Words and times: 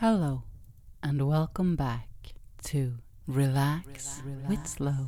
Hello, 0.00 0.42
and 1.02 1.26
welcome 1.26 1.74
back 1.74 2.10
to 2.64 2.98
Relax, 3.26 4.20
with 4.46 4.66
Slow 4.66 5.06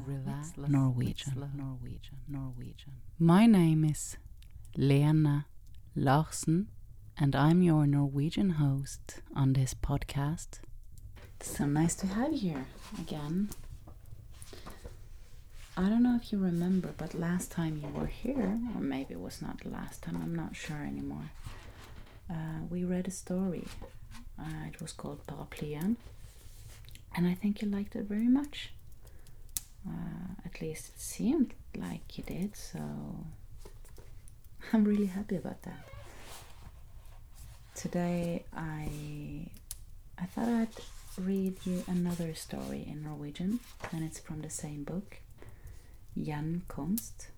Norwegian. 0.67 1.51
Norwegian. 1.55 2.17
Norwegian. 2.27 2.93
My 3.19 3.45
name 3.45 3.85
is 3.85 4.17
Lena 4.79 5.45
Larsen, 5.95 6.69
and 7.19 7.37
I'm 7.37 7.61
your 7.61 7.87
Norwegian 7.87 8.49
host 8.53 9.21
on 9.37 9.53
this 9.53 9.75
podcast. 9.75 10.61
So 11.41 11.67
nice 11.67 11.95
to 11.97 12.07
have 12.07 12.33
you 12.33 12.39
here 12.39 12.67
again. 12.99 13.51
I 15.77 15.91
don't 15.91 16.03
know 16.03 16.17
if 16.17 16.33
you 16.33 16.39
remember, 16.39 16.95
but 16.97 17.13
last 17.13 17.53
time 17.53 17.77
you 17.77 17.89
were 17.89 18.07
here, 18.07 18.59
or 18.75 18.81
maybe 18.81 19.13
it 19.13 19.21
was 19.21 19.43
not 19.43 19.61
the 19.63 19.69
last 19.69 20.03
time, 20.03 20.19
I'm 20.23 20.35
not 20.35 20.57
sure 20.57 20.83
anymore. 20.83 21.31
Uh, 22.31 22.65
we 22.71 22.85
read 22.85 23.07
a 23.07 23.11
story. 23.11 23.65
Uh, 24.41 24.67
it 24.73 24.81
was 24.81 24.93
called 24.93 25.27
Paraplyen, 25.27 25.97
and 27.15 27.27
I 27.27 27.35
think 27.35 27.61
you 27.63 27.69
liked 27.69 27.97
it 27.97 28.05
very 28.05 28.29
much. 28.29 28.71
Uh, 29.87 30.35
at 30.45 30.61
least 30.61 30.89
it 30.95 31.01
seemed 31.01 31.55
like 31.77 32.17
you 32.19 32.25
did, 32.25 32.57
so 32.57 32.81
I'm 34.73 34.85
really 34.85 35.07
happy 35.07 35.37
about 35.37 35.63
that. 35.63 35.89
Today 37.75 38.45
I 38.55 38.89
I 40.21 40.27
thought 40.27 40.49
I'd 40.49 40.69
read 41.25 41.55
you 41.65 41.85
another 41.87 42.35
story 42.35 42.85
in 42.89 43.03
Norwegian, 43.03 43.61
and 43.93 44.05
it's 44.05 44.19
from 44.21 44.41
the 44.43 44.51
same 44.51 44.85
book, 44.85 45.17
Gjenkomst, 46.17 47.29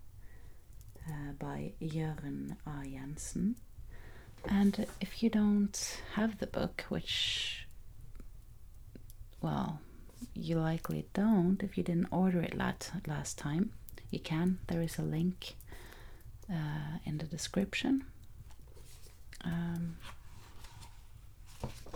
uh, 1.08 1.32
by 1.38 1.72
Jørgen 1.80 2.56
A. 2.66 2.84
Jensen. 2.86 3.56
And 4.48 4.86
if 5.00 5.22
you 5.22 5.30
don't 5.30 6.02
have 6.14 6.38
the 6.38 6.46
book, 6.46 6.84
which, 6.88 7.66
well, 9.40 9.80
you 10.34 10.58
likely 10.58 11.06
don't 11.14 11.62
if 11.62 11.76
you 11.76 11.84
didn't 11.84 12.08
order 12.10 12.40
it 12.40 12.56
last, 12.56 12.90
last 13.06 13.38
time, 13.38 13.72
you 14.10 14.18
can. 14.18 14.58
There 14.66 14.82
is 14.82 14.98
a 14.98 15.02
link 15.02 15.54
uh, 16.50 16.98
in 17.04 17.18
the 17.18 17.24
description. 17.26 18.04
Um, 19.44 19.96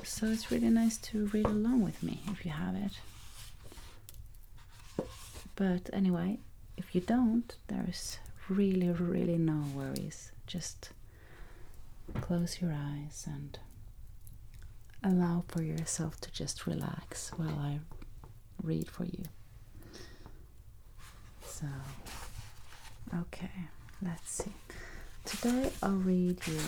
so 0.03 0.27
it's 0.27 0.51
really 0.51 0.71
nice 0.71 0.97
to 0.99 1.27
read 1.27 1.47
along 1.47 1.83
with 1.83 2.03
me 2.03 2.21
if 2.31 2.45
you 2.45 2.51
have 2.53 2.75
it. 2.75 2.93
But 5.57 5.89
anyway, 5.93 6.39
if 6.77 6.95
you 6.95 7.01
don't, 7.01 7.55
there's 7.69 8.19
really, 8.49 8.91
really 8.91 9.39
no 9.39 9.65
worries. 9.75 10.33
Just 10.47 10.91
close 12.21 12.61
your 12.61 12.73
eyes 12.73 13.27
and 13.27 13.59
allow 15.03 15.45
for 15.49 15.63
yourself 15.63 16.21
to 16.23 16.33
just 16.33 16.67
relax 16.67 17.31
while 17.37 17.59
I 17.59 17.81
read 18.63 18.89
for 18.89 19.05
you. 19.05 19.25
So, 21.45 21.67
okay, 23.21 23.51
let's 24.03 24.31
see. 24.31 24.53
Today 25.25 25.71
I'll 25.83 25.93
read 25.93 26.39
you 26.47 26.61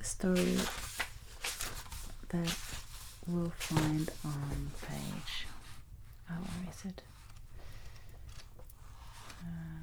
a 0.00 0.04
story 0.04 0.56
that 2.28 2.56
we'll 3.26 3.52
find 3.56 4.10
on 4.24 4.70
page. 4.88 5.46
Oh, 6.30 6.34
where 6.34 6.70
is 6.70 6.84
it? 6.84 7.02
Uh, 9.42 9.73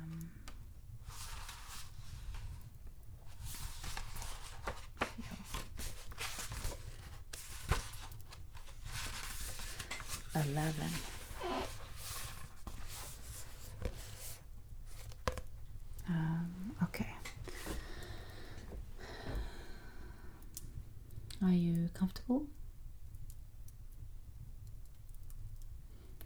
11. 10.51 10.73
Um, 16.09 16.75
okay. 16.83 17.07
Are 21.43 21.49
you 21.51 21.89
comfortable? 21.93 22.47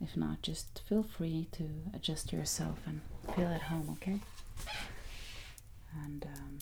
If 0.01 0.17
not, 0.17 0.41
just 0.41 0.81
feel 0.89 1.03
free 1.03 1.47
to 1.53 1.69
adjust 1.93 2.33
yourself 2.33 2.79
and 2.85 3.01
feel 3.35 3.47
at 3.47 3.61
home, 3.63 3.89
okay? 4.01 4.19
And 6.03 6.25
um, 6.35 6.59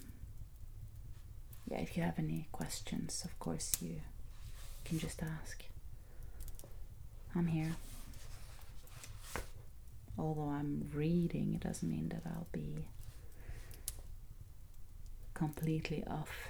yeah, 1.70 1.78
if 1.80 1.98
you 1.98 2.04
have 2.04 2.20
any 2.20 2.48
questions, 2.52 3.24
of 3.26 3.38
course, 3.40 3.72
you 3.82 4.02
can 4.86 5.00
just 5.00 5.24
ask. 5.24 5.64
I'm 7.36 7.48
here. 7.48 7.76
Although 10.18 10.50
I'm 10.50 10.90
reading, 10.94 11.54
it 11.56 11.62
doesn't 11.62 11.90
mean 11.90 12.10
that 12.10 12.22
I'll 12.26 12.48
be 12.52 12.86
completely 15.34 16.04
off 16.08 16.50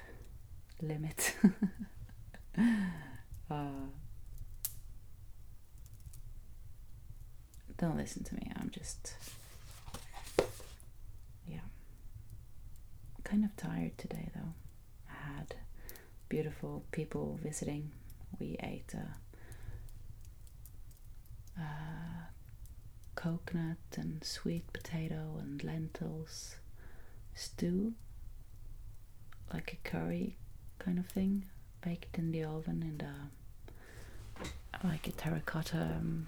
limit. 0.82 1.36
uh, 3.50 3.88
don't 7.78 7.98
listen 7.98 8.24
to 8.26 8.36
me. 8.36 8.52
I'm 8.60 8.70
just, 8.70 9.14
yeah, 11.48 11.60
kind 13.24 13.46
of 13.46 13.56
tired 13.56 13.98
today 13.98 14.30
though. 14.36 14.54
I 15.10 15.38
had 15.38 15.56
beautiful 16.30 16.84
people 16.92 17.40
visiting. 17.42 17.92
We 18.40 18.58
ate 18.62 18.94
a 18.94 19.16
uh, 21.60 22.28
coconut 23.16 23.78
and 23.98 24.24
sweet 24.24 24.72
potato 24.74 25.38
and 25.40 25.64
lentils 25.64 26.58
stew, 27.36 27.94
like 29.54 29.74
a 29.74 29.90
curry 29.90 30.38
kind 30.80 31.00
of 31.00 31.06
thing, 31.08 31.46
baked 31.82 32.18
in 32.18 32.32
the 32.32 32.44
oven 32.44 32.82
in 32.82 32.98
the 32.98 33.14
like 34.84 35.08
a 35.08 35.12
terracotta. 35.12 35.78
Um, 35.78 36.28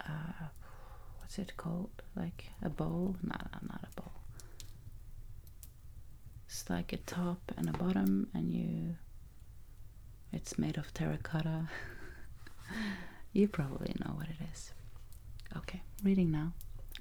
uh, 0.00 0.46
what's 1.20 1.38
it 1.38 1.56
called? 1.56 1.90
Like 2.16 2.46
a 2.62 2.68
bowl? 2.68 3.16
No, 3.22 3.36
no, 3.52 3.58
not 3.68 3.84
a 3.84 4.00
bowl. 4.00 4.12
It's 6.46 6.68
like 6.70 6.92
a 6.92 6.98
top 6.98 7.52
and 7.56 7.68
a 7.68 7.72
bottom, 7.72 8.28
and 8.34 8.52
you. 8.52 8.96
It's 10.32 10.58
made 10.58 10.76
of 10.78 10.92
terracotta. 10.94 11.68
You 13.34 13.48
probably 13.48 13.92
know 13.98 14.14
what 14.14 14.28
it 14.28 14.36
is. 14.52 14.72
Okay, 15.56 15.82
reading 16.04 16.30
now. 16.30 16.52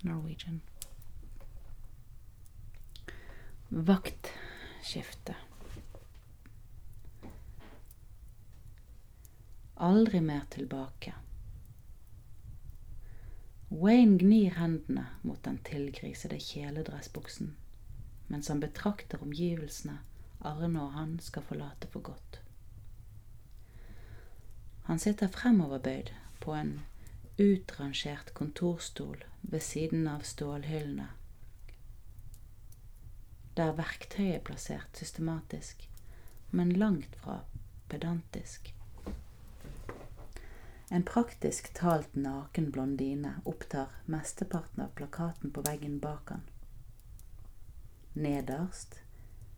Norwegian. 0.04 0.62
Vaktskifte. 3.70 5.36
Aldri 9.76 10.22
mer 10.22 10.42
tilbake. 10.50 11.14
Wayne 13.70 14.18
gnir 14.18 14.52
hendene 14.58 15.06
mot 15.22 15.44
den 15.44 15.58
tilgrisede 15.58 16.40
kjeledressbuksen 16.40 17.56
mens 18.28 18.48
han 18.48 18.60
betrakter 18.60 19.22
omgivelsene 19.22 20.00
Arne 20.42 20.82
og 20.82 20.94
han 20.94 21.20
skal 21.20 21.46
forlate 21.46 21.88
for 21.88 22.02
godt. 22.02 22.42
Han 24.84 25.00
sitter 25.00 25.28
fremoverbøyd 25.28 26.10
på 26.44 26.54
en 26.60 26.74
utrangert 27.38 28.34
kontorstol 28.38 29.24
ved 29.42 29.64
siden 29.64 30.08
av 30.12 30.26
stålhyllene, 30.28 31.08
der 33.58 33.74
verktøyet 33.78 34.36
er 34.36 34.46
plassert 34.46 34.98
systematisk, 34.98 35.88
men 36.52 36.72
langt 36.84 37.16
fra 37.22 37.40
pedantisk. 37.90 38.74
En 40.94 41.06
praktisk 41.06 41.72
talt 41.74 42.16
naken 42.16 42.72
blondine 42.72 43.36
opptar 43.50 43.94
mesteparten 44.06 44.84
av 44.86 44.92
plakaten 44.98 45.54
på 45.54 45.64
veggen 45.66 46.00
bak 46.02 46.34
han. 46.36 46.44
Nederst 48.14 49.00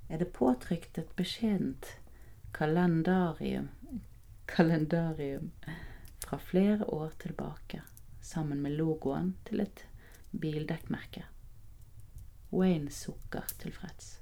er 0.07 0.21
det 0.21 0.31
påtrykt 0.37 0.99
et 1.01 1.11
beskjedent 1.19 1.89
kalendarium, 2.55 3.67
kalendarium 4.47 5.51
fra 6.23 6.39
flere 6.39 6.85
år 6.85 7.11
tilbake, 7.21 7.81
sammen 8.21 8.61
med 8.61 8.77
logoen 8.77 9.33
til 9.47 9.63
et 9.65 9.85
bildekkmerke. 10.31 11.25
Wayne 12.55 12.91
sukker 12.91 13.43
tilfreds. 13.59 14.19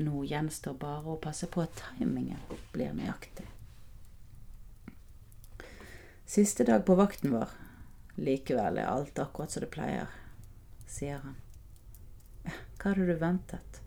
Nå 0.00 0.24
gjenstår 0.24 0.76
bare 0.80 1.14
å 1.14 1.20
passe 1.20 1.48
på 1.50 1.64
at 1.64 1.82
timingen 1.98 2.40
blir 2.72 2.92
nøyaktig. 2.96 3.46
Siste 6.30 6.64
dag 6.64 6.84
på 6.86 6.94
vakten 6.94 7.32
vår. 7.34 7.50
Likevel 8.20 8.78
er 8.78 8.90
alt 8.90 9.18
akkurat 9.18 9.50
som 9.50 9.64
det 9.64 9.70
pleier, 9.72 10.10
sier 10.86 11.22
han. 11.24 11.38
Hva 12.44 12.92
hadde 12.92 13.08
du 13.08 13.16
ventet? 13.18 13.80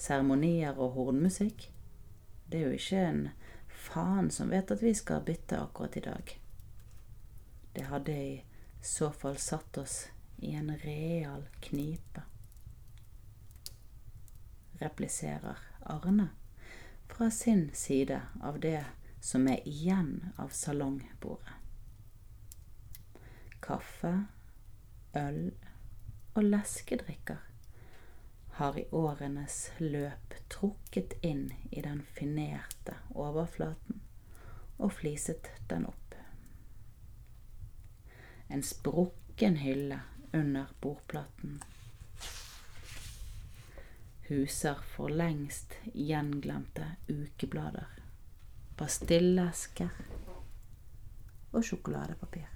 Seremonier 0.00 0.78
og 0.80 0.96
hornmusikk? 0.96 1.68
Det 2.50 2.58
er 2.58 2.66
jo 2.66 2.78
ikke 2.80 3.04
en 3.06 3.22
faen 3.80 4.30
som 4.30 4.50
vet 4.52 4.70
at 4.70 4.82
vi 4.82 4.92
skal 4.94 5.24
bytte 5.24 5.58
akkurat 5.60 5.96
i 5.96 6.04
dag. 6.04 6.34
Det 7.72 7.86
hadde 7.88 8.12
i 8.12 8.44
så 8.82 9.10
fall 9.10 9.38
satt 9.40 9.78
oss 9.78 10.08
i 10.36 10.52
en 10.54 10.72
real 10.84 11.46
knipe, 11.60 12.22
repliserer 14.80 15.58
Arne 15.80 16.28
fra 17.08 17.30
sin 17.30 17.70
side 17.74 18.20
av 18.42 18.60
det 18.60 18.84
som 19.20 19.48
er 19.48 19.68
igjen 19.68 20.32
av 20.36 20.48
salongbordet. 20.48 21.56
Kaffe, 23.60 24.14
øl 25.16 25.50
og 26.34 26.46
leskedrikker 26.46 27.49
har 28.60 28.78
i 28.78 28.84
årenes 28.92 29.70
løp 29.78 30.34
trukket 30.52 31.16
inn 31.24 31.46
i 31.70 31.80
den 31.80 32.02
finerte 32.18 32.98
overflaten 33.16 34.02
og 34.76 34.92
fliset 34.92 35.48
den 35.72 35.88
opp. 35.88 36.14
En 38.52 38.62
sprukken 38.66 39.56
hylle 39.64 40.02
under 40.36 40.72
bordplaten 40.80 41.60
huser 44.30 44.78
for 44.94 45.10
lengst 45.10 45.74
gjenglemte 45.94 46.84
ukeblader, 47.08 47.88
pastillesker 48.78 49.90
og 51.50 51.64
sjokoladepapir. 51.66 52.46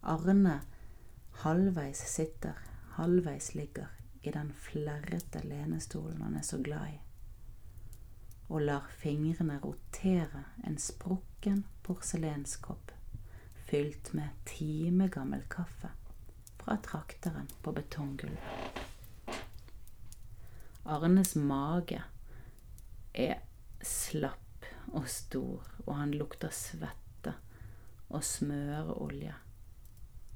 Arne 0.00 0.54
halvveis 1.40 2.02
sitter, 2.14 2.56
halvveis 2.98 3.54
ligger 3.54 3.88
i 4.22 4.30
den 4.30 4.52
flerrete 4.52 5.40
lenestolen 5.46 6.20
han 6.22 6.36
er 6.36 6.44
så 6.44 6.58
glad 6.60 6.92
i, 6.92 6.98
og 8.48 8.66
lar 8.66 8.90
fingrene 9.00 9.56
rotere 9.62 10.44
en 10.68 10.76
sprukken 10.78 11.64
porselenskopp 11.86 12.92
fylt 13.70 14.12
med 14.18 14.36
timegammel 14.44 15.46
kaffe 15.48 15.92
fra 16.60 16.76
trakteren 16.84 17.48
på 17.62 17.72
betonggulvet. 17.72 18.80
Arnes 20.84 21.36
mage 21.36 22.02
er 23.14 23.38
slapp 23.80 24.66
og 24.90 25.06
stor, 25.08 25.62
og 25.86 25.94
han 25.96 26.12
lukter 26.18 26.52
svette 26.52 27.36
og 28.10 28.24
smøreolje 28.26 29.36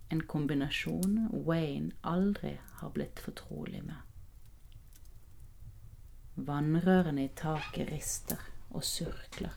en 0.08 0.22
kombinasjon 0.22 1.28
Wayne 1.46 1.92
aldri 2.00 2.58
har 2.80 2.90
blitt 2.90 3.20
fortrolig 3.20 3.82
med. 3.84 4.00
Vannrørene 6.34 7.24
i 7.24 7.30
taket 7.38 7.88
rister 7.92 8.40
og 8.74 8.84
surkler, 8.84 9.54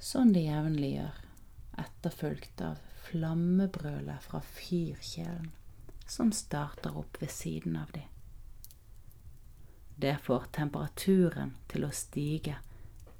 sånn 0.00 0.32
de 0.32 0.46
jevnlig 0.46 0.94
gjør, 0.94 1.20
etterfulgt 1.84 2.64
av 2.64 2.80
flammebrølet 3.04 4.24
fra 4.24 4.40
fyrkjelen 4.54 5.52
som 6.08 6.32
starter 6.32 6.96
opp 6.96 7.20
ved 7.20 7.32
siden 7.32 7.76
av 7.80 7.92
de. 7.94 8.04
Det 9.96 10.16
får 10.24 10.50
temperaturen 10.56 11.54
til 11.70 11.86
å 11.86 11.92
stige 11.94 12.58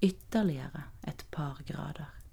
ytterligere 0.04 0.88
et 1.06 1.24
par 1.30 1.60
grader 1.68 2.23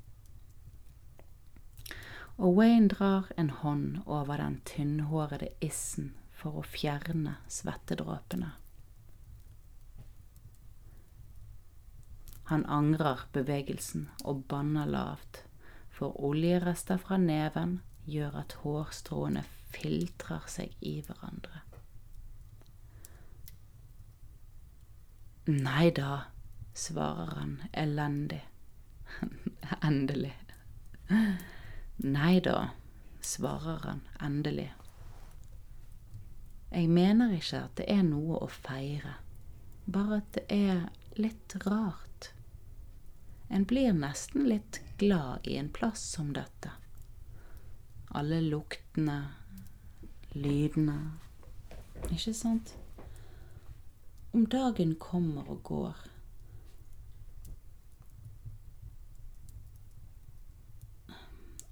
og 2.41 2.55
Wayne 2.57 2.89
drar 2.89 3.27
en 3.37 3.51
hånd 3.61 3.99
over 4.05 4.41
den 4.41 4.57
tynnhårede 4.65 5.51
issen 5.61 6.15
for 6.33 6.57
å 6.57 6.65
fjerne 6.65 7.35
svettedråpene. 7.45 8.55
Han 12.49 12.65
angrer 12.65 13.27
bevegelsen 13.31 14.09
og 14.25 14.41
banner 14.49 14.89
lavt, 14.89 15.43
for 15.93 16.17
oljerester 16.17 16.97
fra 16.97 17.19
neven 17.21 17.77
gjør 18.09 18.41
at 18.41 18.57
hårstråene 18.63 19.45
filtrer 19.71 20.49
seg 20.49 20.73
i 20.81 20.97
hverandre. 21.05 21.61
Nei 25.51 25.87
da, 25.93 26.25
svarer 26.73 27.37
han 27.37 27.55
elendig. 27.71 28.41
Endelig. 29.87 30.33
Nei 31.97 32.39
da, 32.39 32.69
svarer 33.21 33.79
han 33.83 34.01
endelig. 34.19 34.71
Jeg 36.71 36.87
mener 36.89 37.33
ikke 37.35 37.65
at 37.65 37.75
det 37.77 37.85
er 37.91 38.03
noe 38.07 38.39
å 38.39 38.47
feire, 38.47 39.17
bare 39.85 40.21
at 40.21 40.37
det 40.37 40.45
er 40.55 40.85
litt 41.19 41.55
rart. 41.65 42.31
En 43.51 43.65
blir 43.67 43.91
nesten 43.91 44.47
litt 44.47 44.79
glad 45.01 45.47
i 45.47 45.57
en 45.59 45.69
plass 45.69 46.03
som 46.13 46.31
dette. 46.33 46.71
Alle 48.15 48.39
luktene, 48.45 49.17
lydene, 50.31 50.97
ikke 52.07 52.33
sant? 52.33 52.73
Om 54.31 54.47
dagen 54.47 54.95
kommer 54.95 55.49
og 55.51 55.59
går, 55.67 56.05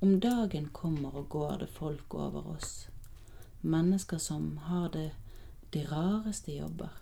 Om 0.01 0.19
dagen 0.19 0.69
kommer 0.69 1.15
og 1.15 1.29
går 1.29 1.57
det 1.59 1.67
folk 1.75 2.13
over 2.15 2.47
oss, 2.47 2.87
mennesker 3.61 4.17
som 4.17 4.57
har 4.57 4.89
det 4.93 5.11
de 5.75 5.81
rareste 5.89 6.53
jobber, 6.55 6.93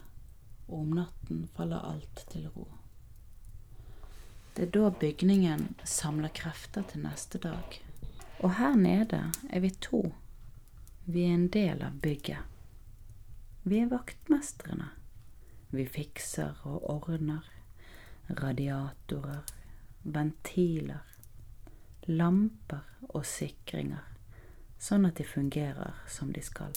og 0.67 0.79
om 0.79 0.95
natten 0.97 1.43
faller 1.55 1.85
alt 1.85 2.23
til 2.31 2.47
ro. 2.55 2.65
Det 4.55 4.65
er 4.65 4.71
da 4.73 4.89
bygningen 4.89 5.67
samler 5.85 6.33
krefter 6.33 6.87
til 6.89 7.03
neste 7.03 7.37
dag. 7.37 7.77
Og 8.41 8.55
her 8.57 8.73
nede 8.75 9.19
er 9.49 9.61
vi 9.61 9.69
to. 9.69 10.01
Vi 11.05 11.27
er 11.27 11.35
en 11.35 11.47
del 11.53 11.83
av 11.85 11.99
bygget. 12.01 12.41
Vi 13.63 13.83
er 13.83 13.93
vaktmestrene. 13.93 14.89
Vi 15.69 15.85
fikser 15.85 16.57
og 16.65 16.89
ordner. 16.89 17.45
Radiatorer, 18.41 19.45
ventiler, 20.03 21.05
lamper 22.07 22.83
og 23.09 23.25
sikringer, 23.27 24.03
sånn 24.79 25.07
at 25.07 25.19
de 25.19 25.25
fungerer 25.27 25.99
som 26.07 26.31
de 26.33 26.43
skal. 26.43 26.73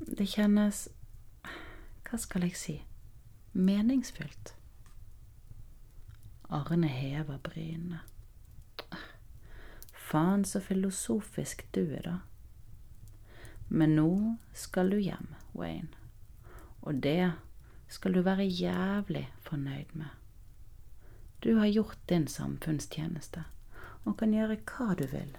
Det 0.00 0.26
kjennes 0.30 0.86
hva 2.06 2.18
skal 2.18 2.46
jeg 2.46 2.56
si 2.58 2.76
meningsfylt. 3.52 4.54
Arne 6.50 6.88
hever 6.90 7.38
brynene. 7.42 8.00
Faen 10.10 10.42
så 10.44 10.58
filosofisk 10.60 11.62
du 11.74 11.84
er, 11.84 12.02
da. 12.06 12.16
Men 13.70 13.94
nå 13.94 14.10
skal 14.54 14.90
du 14.90 14.98
hjem, 14.98 15.28
Wayne, 15.54 15.94
og 16.82 16.98
det 17.04 17.32
skal 17.90 18.16
du 18.16 18.24
være 18.26 18.48
jævlig 18.48 19.28
fornøyd 19.46 19.94
med. 19.94 20.10
Du 21.44 21.54
har 21.58 21.70
gjort 21.70 21.98
din 22.08 22.26
samfunnstjeneste 22.26 23.44
og 24.04 24.16
kan 24.20 24.32
gjøre 24.34 24.60
hva 24.70 24.94
du 24.98 25.06
vil 25.12 25.34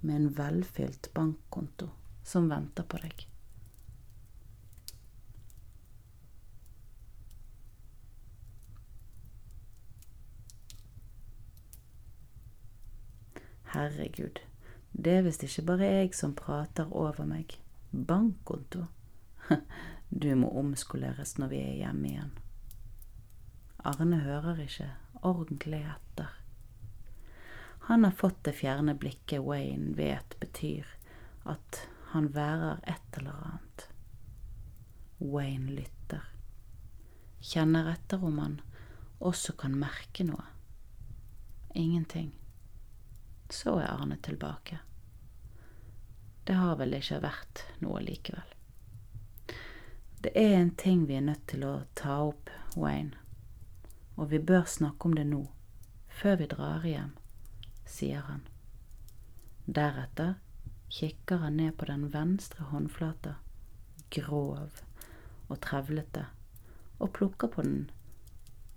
med 0.00 0.14
en 0.14 0.30
velfylt 0.38 1.10
bankkonto 1.14 1.90
som 2.22 2.48
venter 2.50 2.86
på 2.86 3.00
deg. 3.02 3.26
Herregud, 13.68 14.38
det 14.92 15.12
er 15.12 15.24
visst 15.26 15.42
ikke 15.44 15.66
bare 15.68 15.88
jeg 15.90 16.14
som 16.16 16.32
prater 16.36 16.88
over 16.96 17.26
meg. 17.28 17.58
Bankkonto? 17.92 18.86
Du 20.08 20.30
må 20.40 20.48
omskoleres 20.56 21.34
når 21.36 21.50
vi 21.52 21.58
er 21.60 21.74
hjemme 21.82 22.08
igjen. 22.08 22.30
Arne 23.84 24.22
hører 24.24 24.62
ikke 24.64 24.86
ordentlig 25.20 25.82
etter. 25.84 26.37
Han 27.88 28.04
har 28.04 28.10
fått 28.10 28.44
det 28.44 28.52
fjerne 28.52 28.94
blikket 28.94 29.40
Wayne 29.40 29.94
vet 29.96 30.40
betyr 30.40 30.86
at 31.48 31.88
han 32.10 32.26
værer 32.28 32.80
et 32.84 33.16
eller 33.16 33.36
annet. 33.44 33.84
Wayne 35.18 35.72
lytter, 35.72 36.26
kjenner 37.40 37.86
etter 37.88 38.24
om 38.24 38.36
han 38.42 38.58
også 39.24 39.54
kan 39.56 39.78
merke 39.80 40.26
noe. 40.28 40.44
Ingenting. 41.72 42.34
Så 43.48 43.78
er 43.80 43.88
Arne 43.88 44.18
tilbake. 44.20 44.82
Det 46.44 46.58
har 46.60 46.76
vel 46.76 46.92
ikke 46.98 47.22
vært 47.24 47.62
noe 47.80 48.02
likevel. 48.04 48.52
Det 50.20 50.34
er 50.36 50.58
en 50.58 50.74
ting 50.76 51.06
vi 51.08 51.16
er 51.16 51.24
nødt 51.30 51.46
til 51.48 51.64
å 51.64 51.72
ta 51.96 52.18
opp, 52.26 52.52
Wayne, 52.76 53.16
og 54.20 54.28
vi 54.34 54.42
bør 54.52 54.68
snakke 54.68 55.08
om 55.08 55.16
det 55.16 55.24
nå, 55.32 55.40
før 56.20 56.36
vi 56.42 56.50
drar 56.52 56.84
hjem 56.84 57.16
sier 57.88 58.24
han. 58.28 58.44
Deretter 59.66 60.36
kikker 60.88 61.42
han 61.44 61.58
ned 61.60 61.76
på 61.80 61.88
den 61.88 62.08
venstre 62.12 62.68
håndflata, 62.70 63.34
grov 64.14 64.82
og 65.48 65.60
trevlete 65.64 66.28
og 66.98 67.12
plukker 67.16 67.50
på 67.52 67.62
den 67.62 67.90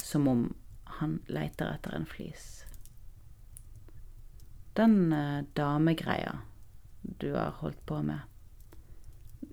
som 0.04 0.28
om 0.28 0.44
han 1.00 1.20
leiter 1.28 1.72
etter 1.72 1.96
en 1.96 2.06
flis. 2.06 2.66
Den 4.74 5.14
eh, 5.14 5.44
damegreia 5.54 6.40
du 7.02 7.34
har 7.34 7.58
holdt 7.62 7.86
på 7.86 8.02
med 8.02 8.20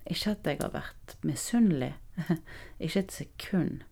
Ikke 0.08 0.30
at 0.30 0.46
jeg 0.46 0.60
har 0.60 0.72
vært 0.72 1.16
misunnelig, 1.22 1.94
ikke 2.84 3.00
et 3.00 3.12
sekund. 3.12 3.82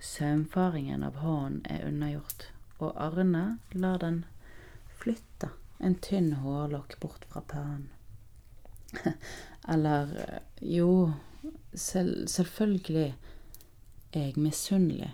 Saumfaringen 0.00 1.04
av 1.06 1.20
hånden 1.22 1.60
er 1.70 1.86
unnagjort, 1.86 2.48
og 2.82 2.96
Arne 3.00 3.58
lar 3.72 4.00
den 4.02 4.24
flytte 5.00 5.50
en 5.80 5.96
tynn 6.04 6.32
hårlokk 6.42 6.98
bort 7.00 7.24
fra 7.30 7.40
pannen. 7.40 7.88
Eller 9.72 10.40
jo, 10.60 11.12
selv, 11.74 12.26
selvfølgelig 12.28 13.14
er 14.12 14.26
jeg 14.26 14.36
misunnelig, 14.40 15.12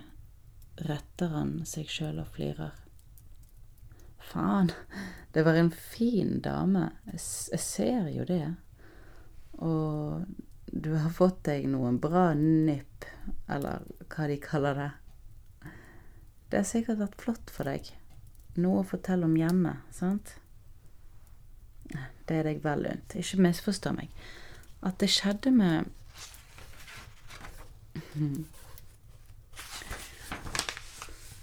retter 0.89 1.31
han 1.33 1.53
seg 1.69 1.89
sjøl 1.91 2.19
og 2.23 2.31
flirer. 2.35 2.75
Faen, 4.27 4.73
det 5.33 5.45
var 5.47 5.59
en 5.59 5.71
fin 5.71 6.39
dame, 6.43 6.89
jeg 7.13 7.61
ser 7.63 8.11
jo 8.11 8.27
det. 8.27 8.43
Og 9.63 10.25
du 10.67 10.91
har 10.97 11.13
fått 11.15 11.45
deg 11.47 11.67
noen 11.71 11.99
bra 12.03 12.33
nipp, 12.37 13.07
eller 13.47 13.85
hva 14.11 14.27
de 14.27 14.39
kaller 14.43 14.81
det. 14.81 14.91
Det 16.49 16.61
har 16.61 16.67
sikkert 16.67 17.01
vært 17.01 17.21
flott 17.21 17.51
for 17.53 17.67
deg. 17.67 17.89
Noe 18.57 18.81
å 18.81 18.87
fortelle 18.87 19.27
om 19.27 19.35
hjemme, 19.37 19.77
sant? 19.93 20.37
Det 22.27 22.39
er 22.39 22.47
deg 22.47 22.63
vel 22.63 22.87
unt. 22.89 23.15
Ikke 23.19 23.39
misforstå 23.43 23.93
meg. 23.95 24.11
At 24.85 24.99
det 25.01 25.09
skjedde 25.11 25.51
med 25.55 25.93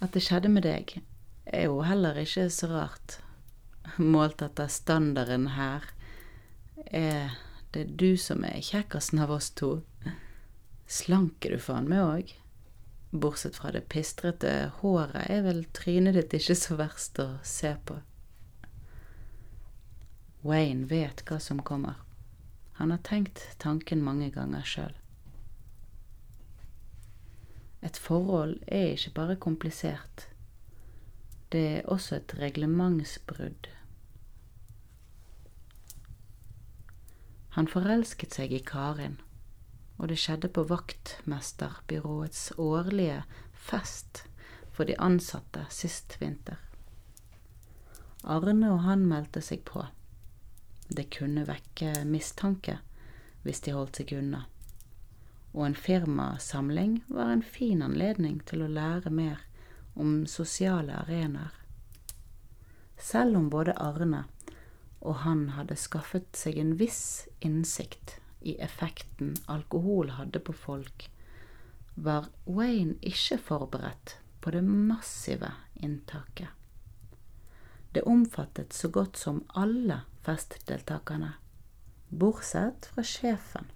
At 0.05 0.13
det 0.15 0.23
skjedde 0.23 0.51
med 0.53 0.67
deg, 0.67 0.99
er 1.49 1.67
jo 1.67 1.81
heller 1.87 2.19
ikke 2.21 2.47
så 2.53 2.69
rart. 2.71 3.19
Målt 3.99 4.43
etter 4.45 4.69
standarden 4.71 5.49
her 5.57 5.87
er 6.87 7.37
det 7.75 7.87
du 8.01 8.15
som 8.21 8.45
er 8.47 8.63
kjekkasen 8.65 9.23
av 9.25 9.33
oss 9.35 9.51
to. 9.57 9.79
Slank 10.87 11.47
er 11.47 11.57
du 11.57 11.63
faen 11.63 11.89
meg 11.91 12.05
òg. 12.05 12.35
Bortsett 13.15 13.57
fra 13.57 13.71
det 13.71 13.85
pistrete 13.89 14.73
håret 14.81 15.29
er 15.31 15.45
vel 15.47 15.61
trynet 15.77 16.17
ditt 16.19 16.35
ikke 16.35 16.57
så 16.59 16.75
verst 16.81 17.21
å 17.23 17.29
se 17.47 17.71
på. 17.87 18.01
Wayne 20.43 20.89
vet 20.91 21.23
hva 21.29 21.39
som 21.41 21.63
kommer. 21.63 22.01
Han 22.81 22.91
har 22.91 23.05
tenkt 23.07 23.45
tanken 23.63 24.03
mange 24.03 24.33
ganger 24.35 24.67
sjøl. 24.67 24.97
Et 27.87 28.01
forhold 28.03 28.57
er 28.67 28.97
ikke 28.97 29.15
bare 29.15 29.37
komplisert. 29.39 30.27
Det 31.55 31.63
er 31.77 31.87
også 31.87 32.19
et 32.19 32.35
reglementsbrudd. 32.41 33.71
Han 37.55 37.71
forelsket 37.71 38.35
seg 38.35 38.53
i 38.57 38.59
Karin, 38.67 39.21
og 39.97 40.09
det 40.11 40.19
skjedde 40.19 40.51
på 40.51 40.65
vaktmesterbyråets 40.69 42.53
årlige 42.59 43.23
fest 43.55 44.25
for 44.75 44.89
de 44.89 44.97
ansatte 44.99 45.67
sist 45.71 46.17
vinter. 46.21 46.59
Arne 48.25 48.73
og 48.73 48.83
han 48.87 49.05
meldte 49.07 49.43
seg 49.45 49.63
på. 49.69 49.85
Det 50.89 51.07
kunne 51.15 51.47
vekke 51.49 52.03
mistanke 52.09 52.79
hvis 53.45 53.61
de 53.65 53.75
holdt 53.77 54.01
seg 54.01 54.15
unna, 54.17 54.45
og 55.53 55.67
en 55.69 55.77
firmasamling 55.77 57.03
var 57.09 57.31
en 57.33 57.45
fin 57.45 57.85
anledning 57.85 58.41
til 58.49 58.65
å 58.65 58.71
lære 58.73 59.13
mer 59.13 59.45
om 59.95 60.25
sosiale 60.27 60.97
arenaer. 61.05 61.53
Selv 62.99 63.37
om 63.37 63.51
både 63.53 63.77
Arne 63.79 64.25
og 65.05 65.21
han 65.23 65.51
hadde 65.55 65.77
skaffet 65.77 66.33
seg 66.37 66.59
en 66.59 66.75
viss 66.81 67.29
innsikt 67.45 68.19
i 68.45 68.57
effekten 68.61 69.35
alkohol 69.47 70.11
hadde 70.19 70.41
på 70.45 70.53
folk, 70.53 71.09
var 71.95 72.29
Wayne 72.45 72.99
ikke 73.01 73.39
forberedt 73.39 74.19
på 74.41 74.53
det 74.53 74.63
massive 74.65 75.53
inntaket. 75.75 76.49
Det 77.95 78.03
omfattet 78.03 78.73
så 78.73 78.89
godt 78.89 79.17
som 79.17 79.45
alle 79.55 80.01
festdeltakerne, 80.27 81.33
bortsett 82.09 82.89
fra 82.91 83.05
sjefen 83.07 83.71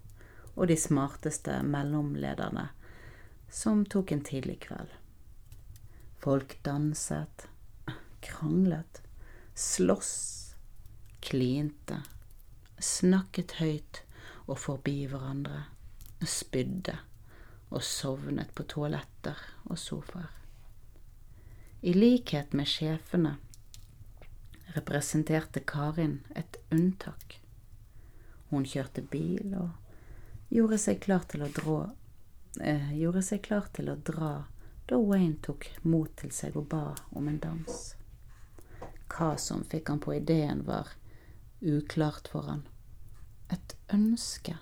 og 0.55 0.67
de 0.69 0.77
smarteste 0.77 1.61
mellomlederne, 1.63 2.69
som 3.49 3.85
tok 3.87 4.13
en 4.13 4.25
tidlig 4.27 4.59
kveld. 4.67 4.91
Folk 6.19 6.57
danset, 6.67 7.47
kranglet, 8.21 9.01
sloss, 9.55 10.57
klinte, 11.23 12.03
snakket 12.79 13.57
høyt 13.63 14.03
og 14.49 14.59
forbi 14.59 15.05
hverandre, 15.07 15.67
spydde 16.25 16.97
og 17.69 17.85
sovnet 17.85 18.51
på 18.57 18.65
toaletter 18.65 19.39
og 19.69 19.79
sofaer. 19.79 20.33
I 21.81 21.93
likhet 21.95 22.57
med 22.59 22.67
sjefene 22.67 23.37
representerte 24.75 25.61
Karin 25.61 26.19
et 26.35 26.57
unntak. 26.75 27.39
Hun 28.51 28.67
kjørte 28.67 29.05
bil 29.13 29.55
og 29.55 30.51
gjorde 30.51 30.81
seg 30.83 30.99
klar 31.05 31.29
til 31.31 31.45
å 31.45 31.51
dra 31.55 31.81
eh, 32.61 33.39
klar 33.45 33.69
til 33.77 33.93
å 33.93 33.97
dra 33.97 34.33
da 34.89 34.97
Wayne 34.97 35.37
tok 35.45 35.69
mot 35.83 36.11
til 36.17 36.33
seg 36.33 36.57
og 36.57 36.71
ba 36.73 36.95
om 37.13 37.29
en 37.29 37.39
dans. 37.39 37.79
Hva 39.13 39.37
som 39.37 39.65
fikk 39.69 39.93
han 39.93 40.01
på 40.01 40.15
ideen, 40.17 40.65
var 40.65 40.95
uklart 41.61 42.29
for 42.33 42.49
han. 42.49 42.65
Et 43.53 43.77
ønske 43.95 44.57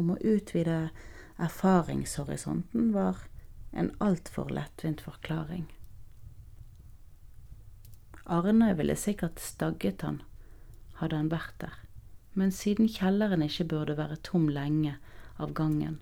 om 0.00 0.10
å 0.12 0.18
utvide 0.24 0.90
erfaringshorisonten 1.42 2.90
var 2.94 3.26
en 3.72 3.90
altfor 4.04 4.50
lettvint 4.52 5.00
forklaring. 5.04 5.66
Arne 8.26 8.72
ville 8.78 8.96
sikkert 8.96 9.40
stagget 9.42 10.04
han, 10.06 10.20
hadde 11.00 11.18
han 11.18 11.30
vært 11.32 11.56
der, 11.62 11.78
men 12.38 12.54
siden 12.54 12.90
kjelleren 12.90 13.42
ikke 13.46 13.66
burde 13.72 13.96
være 13.98 14.20
tom 14.22 14.46
lenge 14.52 14.96
av 15.42 15.54
gangen, 15.58 15.98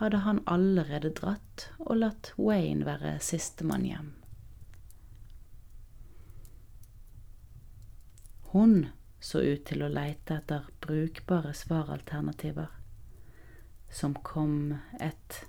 hadde 0.00 0.24
han 0.26 0.42
allerede 0.50 1.14
dratt 1.16 1.68
og 1.78 1.96
latt 2.02 2.32
Wayne 2.36 2.84
være 2.86 3.16
sistemann 3.22 3.86
hjem. 3.88 4.12
Hun 8.52 8.86
så 9.24 9.40
ut 9.40 9.62
til 9.64 9.80
å 9.80 9.88
leite 9.88 10.36
etter 10.36 10.66
brukbare 10.84 11.54
svaralternativer, 11.56 12.68
som 13.88 14.16
kom 14.26 14.74
et 15.00 15.44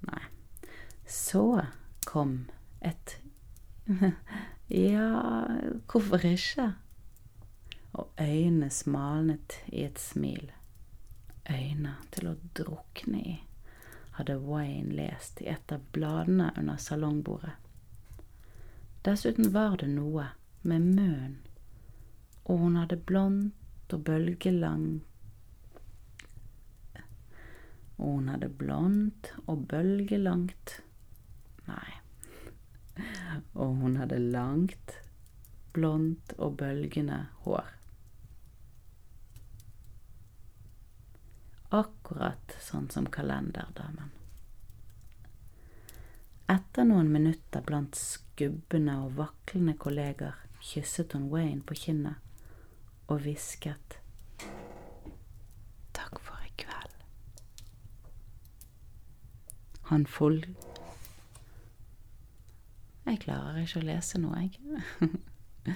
Nei, 0.00 0.22
så 1.04 1.42
kom 2.06 2.46
et 2.80 3.18
ja, 4.92 5.10
hvorfor 5.90 6.24
ikke? 6.24 6.70
Og 7.98 8.14
øynene 8.22 8.70
smalnet 8.72 9.58
i 9.68 9.82
et 9.84 9.98
smil. 10.00 10.52
Øyne 11.50 11.98
til 12.14 12.30
å 12.30 12.36
drukne 12.56 13.20
i, 13.20 13.36
hadde 14.16 14.38
Wayne 14.46 14.94
lest 14.96 15.42
i 15.42 15.50
et 15.52 15.74
av 15.74 15.82
bladene 15.92 16.52
under 16.56 16.78
salongbordet. 16.80 17.58
Dessuten 19.04 19.50
var 19.52 19.76
det 19.82 19.90
noe 19.90 20.30
med 20.62 20.80
munnen, 20.80 21.38
og 22.44 22.64
hun 22.64 22.76
hadde 22.80 22.96
blondt 22.96 23.94
og 23.94 24.04
bølgelang 24.04 25.00
Og 28.00 28.14
hun 28.16 28.30
hadde 28.32 28.48
blondt 28.48 29.28
og 29.44 29.66
bølgelangt 29.68 30.78
Nei, 31.68 31.90
og 33.52 33.74
hun 33.82 33.98
hadde 34.00 34.16
langt, 34.18 34.94
blondt 35.76 36.32
og 36.38 36.56
bølgende 36.58 37.18
hår. 37.44 37.68
Akkurat 41.78 42.56
sånn 42.64 42.88
som 42.90 43.06
kalenderdamen. 43.14 44.10
Etter 46.50 46.88
noen 46.88 47.12
minutter 47.14 47.62
blant 47.62 47.94
skubbende 48.00 48.96
og 49.04 49.14
vaklende 49.20 49.76
kolleger 49.78 50.40
kysset 50.60 51.12
hun 51.16 51.30
Wayne 51.32 51.62
på 51.66 51.74
kinnet 51.74 52.20
og 53.08 53.24
hvisket 53.24 53.98
Takk 55.96 56.20
for 56.22 56.38
i 56.46 56.52
kveld. 56.62 56.94
Han 59.90 60.06
full 60.06 60.44
jeg 63.10 63.24
klarer 63.24 63.56
ikke 63.64 63.80
å 63.80 63.86
lese 63.88 64.20
noe, 64.22 64.44
jeg. 64.44 65.08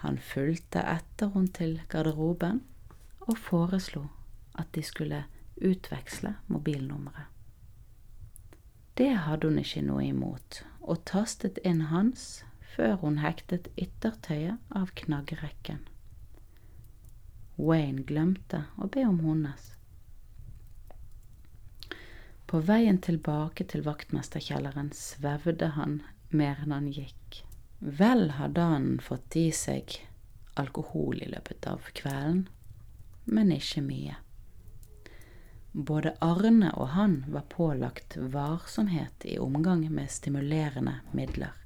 Han 0.00 0.16
fulgte 0.24 0.80
etter 0.88 1.28
hun 1.34 1.50
til 1.52 1.74
garderoben 1.92 2.62
og 3.26 3.36
foreslo 3.36 4.06
at 4.56 4.70
de 4.72 4.82
skulle 4.86 5.24
utveksle 5.60 6.32
mobilnummeret. 6.48 7.28
Det 8.96 9.10
hadde 9.26 9.50
hun 9.50 9.60
ikke 9.60 9.82
noe 9.84 10.06
imot, 10.06 10.62
og 10.80 11.04
tastet 11.08 11.60
inn 11.64 11.82
hans 11.92 12.40
før 12.74 12.96
hun 13.02 13.18
hektet 13.24 13.68
yttertøyet 13.80 14.58
av 14.76 14.92
knaggerekken. 14.98 15.82
Wayne 17.60 18.06
glemte 18.08 18.64
å 18.80 18.88
be 18.88 19.04
om 19.04 19.20
hennes. 19.24 19.74
På 22.50 22.58
veien 22.66 22.98
tilbake 22.98 23.66
til 23.70 23.84
vaktmesterkjelleren 23.86 24.88
svevde 24.96 25.68
han 25.76 26.00
mer 26.34 26.62
enn 26.64 26.74
han 26.74 26.88
gikk. 26.90 27.42
Vel 27.78 28.30
hadde 28.38 28.64
han 28.72 28.88
fått 29.04 29.36
i 29.38 29.50
seg 29.54 29.94
alkohol 30.58 31.22
i 31.22 31.28
løpet 31.30 31.68
av 31.70 31.86
kvelden, 31.96 32.42
men 33.24 33.52
ikke 33.54 33.84
mye. 33.86 34.18
Både 35.72 36.16
Arne 36.26 36.72
og 36.74 36.90
han 36.96 37.20
var 37.30 37.46
pålagt 37.52 38.16
varsomhet 38.34 39.24
i 39.30 39.38
omgang 39.38 39.86
med 39.94 40.10
stimulerende 40.10 40.98
midler. 41.14 41.59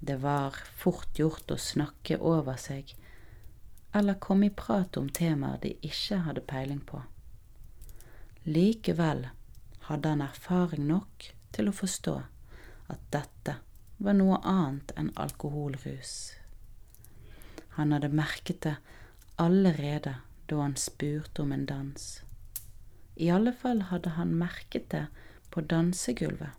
Det 0.00 0.16
var 0.22 0.56
fort 0.80 1.18
gjort 1.18 1.52
å 1.52 1.60
snakke 1.60 2.16
over 2.18 2.56
seg 2.56 2.94
eller 3.92 4.14
komme 4.14 4.46
i 4.46 4.50
prat 4.50 4.96
om 4.96 5.08
temaer 5.08 5.58
de 5.62 5.74
ikke 5.86 6.22
hadde 6.26 6.44
peiling 6.46 6.80
på. 6.86 7.02
Likevel 8.46 9.26
hadde 9.88 10.12
han 10.12 10.22
erfaring 10.24 10.86
nok 10.88 11.26
til 11.52 11.68
å 11.68 11.74
forstå 11.74 12.16
at 12.94 13.02
dette 13.14 13.56
var 13.98 14.16
noe 14.16 14.38
annet 14.46 14.94
enn 14.96 15.10
alkoholrus. 15.20 16.14
Han 17.76 17.92
hadde 17.92 18.12
merket 18.14 18.62
det 18.66 18.76
allerede 19.36 20.16
da 20.50 20.60
han 20.62 20.76
spurte 20.78 21.42
om 21.42 21.52
en 21.52 21.66
dans. 21.66 22.06
I 23.16 23.28
alle 23.30 23.52
fall 23.52 23.82
hadde 23.90 24.14
han 24.16 24.32
merket 24.38 24.88
det 24.94 25.06
på 25.50 25.60
dansegulvet, 25.60 26.54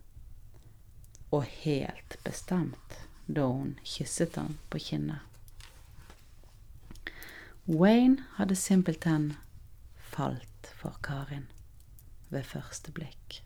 og 1.32 1.48
helt 1.64 2.18
bestemt 2.24 3.00
da 3.34 3.46
hun 3.48 3.76
kysset 3.84 4.36
ham 4.36 4.56
på 4.70 4.78
kinnet. 4.78 5.20
Wayne 7.66 8.24
hadde 8.36 8.56
simpelthen 8.58 9.32
falt 9.96 10.72
for 10.74 10.98
Karin 11.02 11.46
ved 12.30 12.42
første 12.42 12.92
blikk. 12.92 13.42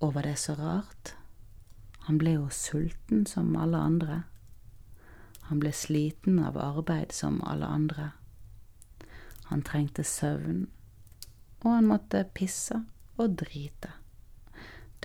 Og 0.00 0.14
var 0.14 0.22
det 0.28 0.38
så 0.38 0.54
rart? 0.54 1.16
Han 2.06 2.18
ble 2.20 2.36
jo 2.36 2.48
sulten 2.52 3.24
som 3.26 3.56
alle 3.56 3.80
andre. 3.80 4.22
Han 5.48 5.60
ble 5.60 5.72
sliten 5.72 6.38
av 6.38 6.58
arbeid 6.60 7.12
som 7.12 7.40
alle 7.48 7.66
andre. 7.66 8.10
Han 9.50 9.64
trengte 9.64 10.04
søvn, 10.04 10.66
og 11.64 11.70
han 11.72 11.88
måtte 11.88 12.24
pisse 12.36 12.82
og 13.16 13.36
drite. 13.40 13.90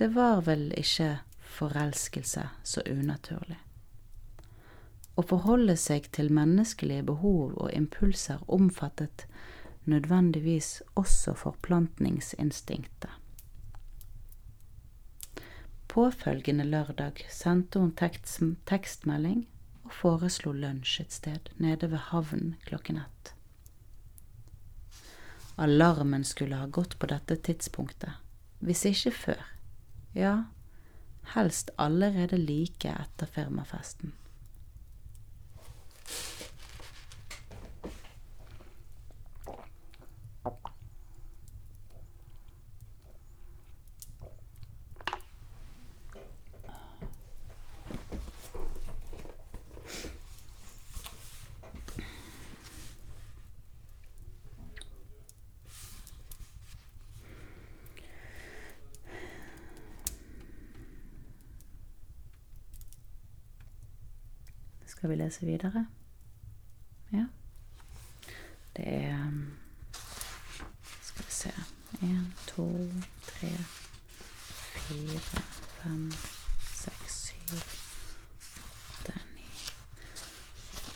Det 0.00 0.08
var 0.14 0.38
vel 0.46 0.70
ikke 0.80 1.18
forelskelse 1.44 2.46
så 2.64 2.82
unaturlig. 2.88 3.58
Å 5.20 5.24
forholde 5.28 5.74
seg 5.76 6.06
til 6.16 6.30
menneskelige 6.32 7.04
behov 7.10 7.58
og 7.60 7.74
impulser 7.76 8.40
omfattet 8.48 9.26
nødvendigvis 9.84 10.70
også 10.96 11.34
forplantningsinstinktet. 11.42 13.12
Påfølgende 15.92 16.64
lørdag 16.64 17.20
sendte 17.28 17.84
hun 17.84 17.92
tekst, 17.92 18.40
tekstmelding 18.64 19.44
og 19.84 19.92
foreslo 20.00 20.56
lunsj 20.56 20.96
et 21.04 21.20
sted 21.20 21.52
nede 21.60 21.92
ved 21.92 22.06
havnen 22.08 22.56
klokken 22.64 23.04
ett. 23.04 23.34
Alarmen 25.60 26.24
skulle 26.24 26.56
ha 26.56 26.72
gått 26.72 26.96
på 26.96 27.12
dette 27.12 27.36
tidspunktet, 27.36 28.14
hvis 28.64 28.88
ikke 28.88 29.18
før 29.24 29.48
ja, 30.14 30.44
helst 31.34 31.70
allerede 31.76 32.36
like 32.36 32.88
etter 32.88 33.26
firmafesten. 33.26 34.12
Skal 65.00 65.10
vi 65.10 65.16
lese 65.16 65.46
videre? 65.46 65.86
Ja. 67.12 67.24
Det 68.76 68.88
er 68.88 69.26
um, 69.26 69.52
Skal 71.02 71.24
vi 71.26 71.32
se 71.32 71.52
Én, 72.02 72.34
to, 72.46 72.66
tre, 73.22 73.48
fire, 74.74 75.20
fem, 75.82 76.12
seks, 76.74 77.16
syv, 77.22 77.54
åtte, 78.90 79.14
ni 79.34 79.46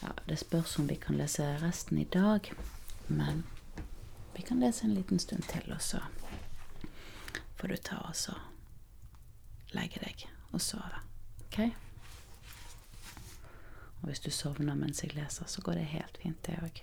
Ja, 0.02 0.08
det 0.28 0.38
spørs 0.38 0.78
om 0.78 0.88
vi 0.88 0.94
kan 0.94 1.16
lese 1.16 1.48
resten 1.62 1.98
i 1.98 2.04
dag, 2.04 2.52
men 3.08 3.46
vi 4.36 4.42
kan 4.42 4.60
lese 4.60 4.84
en 4.84 4.94
liten 4.94 5.18
stund 5.18 5.42
til, 5.42 5.72
og 5.72 5.82
så 5.82 6.00
får 7.56 7.68
du 7.68 7.76
ta 7.76 7.96
og 7.96 8.16
så 8.16 8.36
legge 9.72 10.04
deg 10.04 10.28
og 10.52 10.60
sove. 10.60 11.00
OK? 11.46 11.60
Hvis 14.14 14.20
du 14.20 14.31
sovner 14.31 14.77
mens 14.79 15.03
jeg 15.03 15.11
leser, 15.16 15.46
så 15.50 15.62
går 15.62 15.72
det 15.72 15.85
helt 15.90 16.18
fint, 16.22 16.46
det 16.46 16.55
òg. 16.62 16.77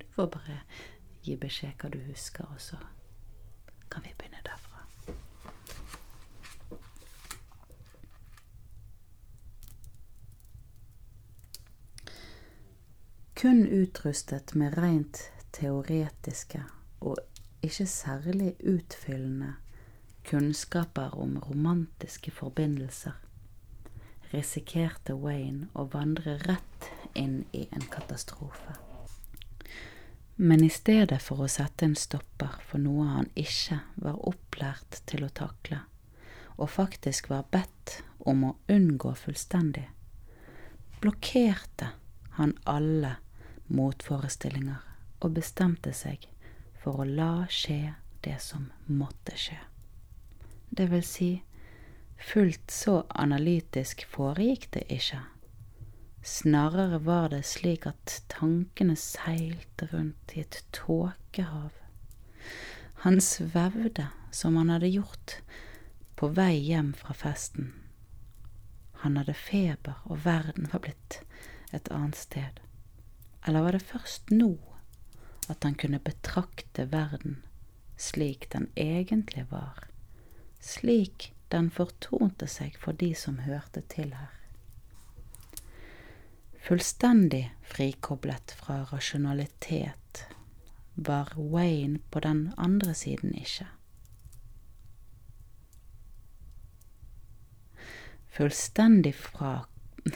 Du 0.00 0.04
får 0.12 0.26
bare 0.34 0.56
gi 1.24 1.36
beskjed 1.40 1.80
hva 1.80 1.88
du 1.88 1.96
husker, 2.10 2.44
og 2.44 2.60
så 2.60 2.76
kan 3.88 4.04
vi 4.04 4.12
begynne 4.18 4.42
derfra. 4.44 4.84
Kun 13.32 13.64
utrustet 13.64 14.52
med 14.54 14.76
rent 14.76 15.24
teoretiske 15.56 16.66
og 17.00 17.16
ikke 17.64 17.88
særlig 17.88 18.56
utfyllende 18.60 19.54
kunnskaper 20.28 21.16
om 21.16 21.38
romantiske 21.48 22.30
forbindelser 22.30 23.23
risikerte 24.34 25.16
Wayne 25.18 25.70
å 25.74 25.86
vandre 25.92 26.36
rett 26.44 26.90
inn 27.14 27.44
i 27.52 27.66
en 27.70 27.86
katastrofe. 27.90 28.76
Men 30.36 30.64
i 30.64 30.70
stedet 30.70 31.20
for 31.22 31.44
å 31.44 31.50
sette 31.50 31.86
en 31.86 31.94
stopper 31.94 32.56
for 32.66 32.82
noe 32.82 33.06
han 33.06 33.28
ikke 33.38 33.78
var 34.02 34.18
opplært 34.26 34.98
til 35.06 35.22
å 35.26 35.30
takle, 35.30 35.78
og 36.58 36.72
faktisk 36.74 37.30
var 37.30 37.46
bedt 37.54 38.00
om 38.18 38.42
å 38.48 38.56
unngå 38.72 39.14
fullstendig, 39.18 39.86
blokkerte 41.00 41.92
han 42.38 42.56
alle 42.66 43.16
motforestillinger 43.70 44.82
og 45.22 45.36
bestemte 45.38 45.92
seg 45.94 46.26
for 46.82 47.00
å 47.00 47.08
la 47.08 47.46
skje 47.48 47.94
det 48.24 48.40
som 48.42 48.66
måtte 48.86 49.36
skje. 49.38 49.58
Det 50.74 50.88
vil 50.90 51.04
si, 51.06 51.30
Fullt 52.18 52.70
så 52.70 53.04
analytisk 53.08 54.06
foregikk 54.08 54.70
det 54.76 54.84
ikke. 54.92 55.20
Snarere 56.24 56.98
var 57.04 57.28
det 57.34 57.42
slik 57.44 57.86
at 57.86 58.22
tankene 58.32 58.96
seilte 58.96 59.90
rundt 59.92 60.32
i 60.36 60.40
et 60.40 60.62
tåkehav. 60.72 61.74
Han 63.04 63.20
svevde 63.20 64.08
som 64.32 64.56
han 64.56 64.72
hadde 64.72 64.88
gjort 64.88 65.38
på 66.16 66.30
vei 66.32 66.54
hjem 66.56 66.94
fra 66.96 67.12
festen. 67.12 67.74
Han 69.04 69.18
hadde 69.20 69.34
feber, 69.36 69.98
og 70.08 70.24
verden 70.24 70.70
var 70.72 70.80
blitt 70.86 71.20
et 71.76 71.90
annet 71.92 72.16
sted. 72.16 72.62
Eller 73.44 73.66
var 73.66 73.76
det 73.76 73.84
først 73.84 74.32
nå 74.32 74.54
at 75.52 75.66
han 75.66 75.76
kunne 75.76 76.00
betrakte 76.00 76.86
verden 76.88 77.42
slik 78.00 78.48
den 78.52 78.70
egentlig 78.80 79.44
var, 79.50 79.84
slik 80.60 81.33
den 81.54 81.70
fortonte 81.70 82.48
seg 82.50 82.76
for 82.82 82.96
de 82.98 83.12
som 83.18 83.38
hørte 83.46 83.84
til 83.94 84.10
her. 84.14 84.32
Fullstendig 86.64 87.44
frikoblet 87.68 88.54
fra 88.58 88.82
rasjonalitet 88.88 90.24
var 90.94 91.34
Wayne 91.36 92.00
på 92.10 92.20
den 92.24 92.46
andre 92.56 92.94
siden 92.94 93.34
ikke. 93.36 93.66
Fullstendig 98.34 99.14
fra 99.14 99.66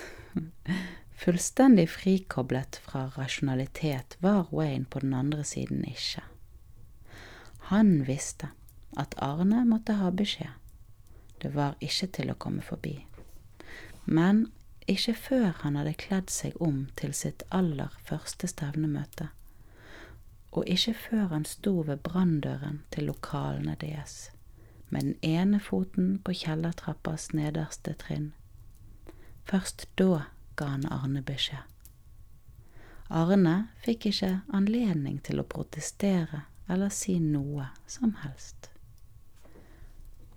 Fullstendig 1.18 1.88
frikoblet 1.90 2.81
fra 2.83 3.09
rasjonalitet 3.18 4.16
var 4.22 4.48
Wayne 4.55 4.85
på 4.85 5.03
den 5.05 5.14
andre 5.14 5.44
siden 5.44 5.85
ikke. 5.85 6.22
Han 7.70 8.07
visste 8.07 8.48
at 8.96 9.14
Arne 9.18 9.64
måtte 9.68 9.98
ha 10.01 10.11
beskjed. 10.11 10.57
Det 11.38 11.55
var 11.55 11.77
ikke 11.81 12.07
til 12.18 12.31
å 12.33 12.38
komme 12.38 12.62
forbi. 12.62 12.94
Men 14.05 14.46
ikke 14.88 15.14
før 15.14 15.51
han 15.62 15.77
hadde 15.77 15.98
kledd 16.01 16.31
seg 16.33 16.57
om 16.64 16.87
til 16.96 17.12
sitt 17.14 17.42
aller 17.53 17.92
første 18.09 18.48
stevnemøte, 18.48 19.29
og 20.57 20.64
ikke 20.66 20.94
før 20.96 21.27
han 21.35 21.44
sto 21.44 21.74
ved 21.85 22.01
branndøren 22.07 22.81
til 22.90 23.11
lokalene 23.11 23.77
deres, 23.81 24.31
med 24.88 25.05
den 25.05 25.18
ene 25.22 25.61
foten 25.61 26.16
på 26.24 26.33
kjellertrappas 26.40 27.29
nederste 27.37 27.92
trinn. 28.01 28.33
Først 29.44 29.87
da 30.01 30.24
ga 30.57 30.72
han 30.72 30.88
Arne 30.88 31.20
beskjed. 31.22 31.68
Arne 33.09 33.68
fikk 33.85 34.09
ikke 34.11 34.33
anledning 34.53 35.20
til 35.24 35.40
å 35.40 35.46
protestere 35.48 36.42
eller 36.68 36.92
si 36.92 37.18
noe 37.20 37.68
som 37.88 38.16
helst. 38.24 38.68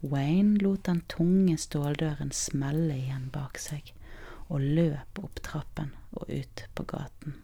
Wayne 0.01 0.57
lot 0.57 0.85
den 0.85 1.01
tunge 1.07 1.57
ståldøren 1.61 2.31
smelle 2.33 2.95
igjen 2.97 3.29
bak 3.33 3.59
seg 3.61 3.93
og 4.49 4.63
løp 4.63 5.19
opp 5.21 5.41
trappen 5.45 5.91
og 6.17 6.25
ut 6.29 6.63
på 6.75 6.85
gaten. 6.89 7.35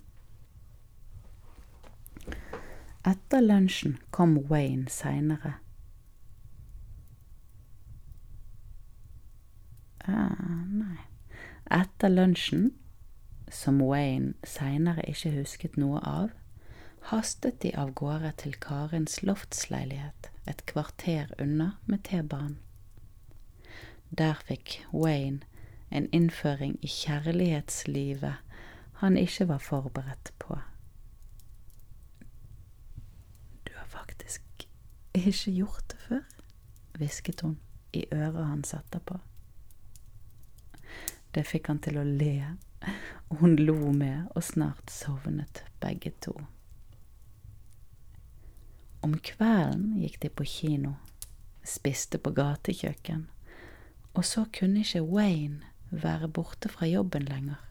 Etter 3.08 3.44
lunsjen 3.46 4.00
kom 4.12 4.36
Wayne 4.50 4.90
seinere. 4.92 5.54
Ah, 10.08 10.66
nei 10.66 10.98
Etter 11.72 12.10
lunsjen, 12.10 12.72
som 13.52 13.80
Wayne 13.84 14.34
seinere 14.48 15.04
ikke 15.12 15.34
husket 15.36 15.78
noe 15.78 16.00
av, 16.00 16.34
hastet 17.12 17.62
de 17.62 17.74
av 17.76 17.94
gårde 17.96 18.32
til 18.42 18.56
Karins 18.64 19.22
loftsleilighet 19.22 20.32
et 20.48 20.66
kvarter 20.66 21.34
unna 21.42 21.72
med 21.86 22.04
T-banen. 22.08 22.58
Der 24.18 24.40
fikk 24.48 24.80
Wayne 24.94 25.44
en 25.92 26.08
innføring 26.16 26.78
i 26.82 26.88
kjærlighetslivet 26.88 28.36
han 28.98 29.18
ikke 29.18 29.48
var 29.48 29.58
forberedt 29.58 30.34
på. 30.40 30.58
Du 33.68 33.72
har 33.76 33.86
faktisk 33.86 34.68
ikke 35.14 35.52
gjort 35.52 35.92
det 35.92 36.00
før, 36.08 36.24
hvisket 36.98 37.42
hun 37.42 37.60
i 37.94 38.06
øret 38.14 38.66
satte 38.66 39.00
på. 39.00 39.20
Det 41.36 41.46
fikk 41.46 41.68
han 41.68 41.80
til 41.80 42.00
å 42.02 42.04
le, 42.04 42.58
og 43.30 43.38
hun 43.38 43.56
lo 43.56 43.92
med, 43.92 44.32
og 44.36 44.44
snart 44.44 44.92
sovnet 44.92 45.64
begge 45.82 46.12
to. 46.22 46.34
Om 49.08 49.14
kvelden 49.24 49.94
gikk 50.02 50.18
de 50.20 50.30
på 50.36 50.44
kino, 50.44 50.90
spiste 51.64 52.20
på 52.20 52.34
gatekjøkken, 52.36 53.22
og 54.12 54.26
så 54.28 54.42
kunne 54.58 54.82
ikke 54.84 55.00
Wayne 55.08 55.64
være 56.04 56.28
borte 56.28 56.68
fra 56.68 56.90
jobben 56.92 57.24
lenger. 57.30 57.62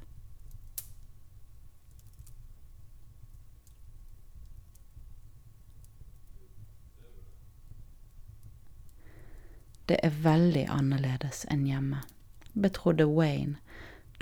Det 9.93 10.01
er 10.01 10.21
veldig 10.25 10.65
annerledes 10.73 11.45
enn 11.53 11.69
hjemme, 11.69 12.01
betrodde 12.57 13.13
Wayne 13.13 13.61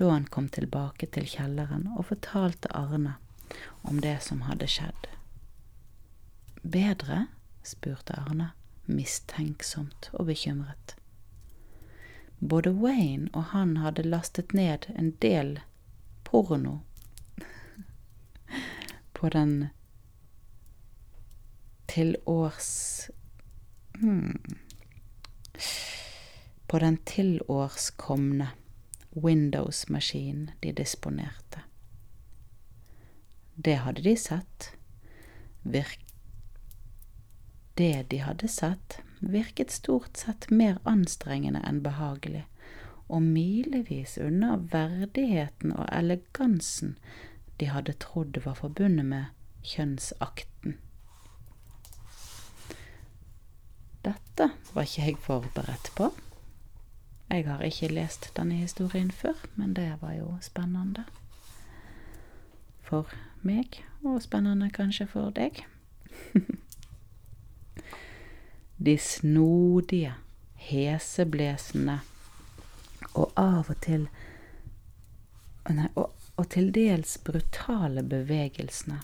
da 0.03 0.11
han 0.17 0.27
kom 0.27 0.51
tilbake 0.51 1.07
til 1.15 1.31
kjelleren 1.31 1.93
og 1.95 2.09
fortalte 2.11 2.75
Arne 2.75 3.21
om 3.87 4.03
det 4.03 4.19
som 4.27 4.49
hadde 4.51 4.67
skjedd. 4.67 5.15
Bedre? 6.65 7.27
spurte 7.63 8.17
Arne, 8.17 8.51
mistenksomt 8.87 10.09
og 10.13 10.27
bekymret. 10.27 10.97
Både 12.41 12.73
Wayne 12.73 13.29
og 13.33 13.45
han 13.53 13.77
hadde 13.77 14.03
lastet 14.03 14.55
ned 14.57 14.89
en 14.97 15.11
del 15.21 15.59
porno 16.25 16.79
på 19.17 19.29
den 19.29 19.69
tilårs... 21.87 23.11
Hmm, 24.01 24.41
på 26.67 26.79
den 26.79 26.97
tilårskomne 26.97 28.49
Windows-maskinen 29.11 30.51
de 30.63 30.73
disponerte. 30.73 31.61
Det 33.55 33.77
hadde 33.85 34.03
de 34.03 34.17
sett. 34.17 34.73
Virk 35.63 36.04
det 37.75 38.07
de 38.11 38.19
hadde 38.23 38.49
sett, 38.49 38.99
virket 39.21 39.71
stort 39.71 40.17
sett 40.17 40.51
mer 40.51 40.79
anstrengende 40.85 41.63
enn 41.67 41.83
behagelig, 41.83 42.45
og 43.09 43.23
milevis 43.23 44.17
unna 44.19 44.57
verdigheten 44.73 45.75
og 45.75 45.89
elegansen 45.93 46.97
de 47.61 47.71
hadde 47.71 47.95
trodd 48.03 48.39
var 48.45 48.59
forbundet 48.59 49.07
med 49.07 49.25
kjønnsakten. 49.63 50.79
Dette 54.05 54.51
var 54.75 54.87
ikke 54.87 55.07
jeg 55.07 55.19
forberedt 55.23 55.91
på. 55.97 56.11
Jeg 57.31 57.47
har 57.49 57.63
ikke 57.65 57.89
lest 57.89 58.31
denne 58.37 58.59
historien 58.59 59.11
før, 59.11 59.39
men 59.55 59.73
det 59.75 59.89
var 60.03 60.13
jo 60.19 60.35
spennende. 60.45 61.07
For 62.85 63.09
meg, 63.43 63.81
og 64.05 64.23
spennende 64.23 64.69
kanskje 64.71 65.07
for 65.09 65.33
deg. 65.35 65.65
de 68.77 68.99
snodige, 68.99 70.15
heseblesende 70.65 72.01
og 73.15 73.33
av 73.39 73.71
og 73.71 73.81
til 73.85 74.07
nei, 75.71 75.89
og, 75.95 76.11
og 76.37 76.49
til 76.51 76.71
dels 76.75 77.19
brutale 77.23 78.03
bevegelsene 78.03 79.01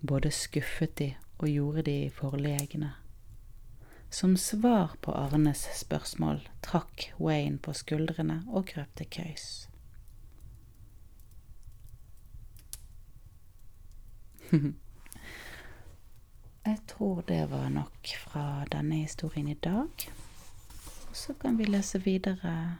både 0.00 0.30
skuffet 0.30 0.96
de 0.96 1.14
og 1.36 1.48
gjorde 1.48 1.82
de 1.82 2.10
forlegne. 2.14 2.92
Som 4.10 4.36
svar 4.36 4.94
på 5.02 5.12
Arnes 5.12 5.66
spørsmål 5.76 6.40
trakk 6.64 7.12
Wayne 7.20 7.58
på 7.58 7.74
skuldrene 7.76 8.44
og 8.48 8.66
krøp 8.70 8.96
til 8.96 9.06
køys. 9.18 9.68
Jeg 16.66 16.78
tror 16.86 17.20
det 17.22 17.44
var 17.50 17.68
nok 17.70 18.08
fra 18.18 18.64
denne 18.72 18.96
historien 19.04 19.48
i 19.48 19.54
dag. 19.54 20.08
Og 21.08 21.16
så 21.16 21.34
kan 21.38 21.58
vi 21.58 21.64
lese 21.64 22.00
videre 22.02 22.76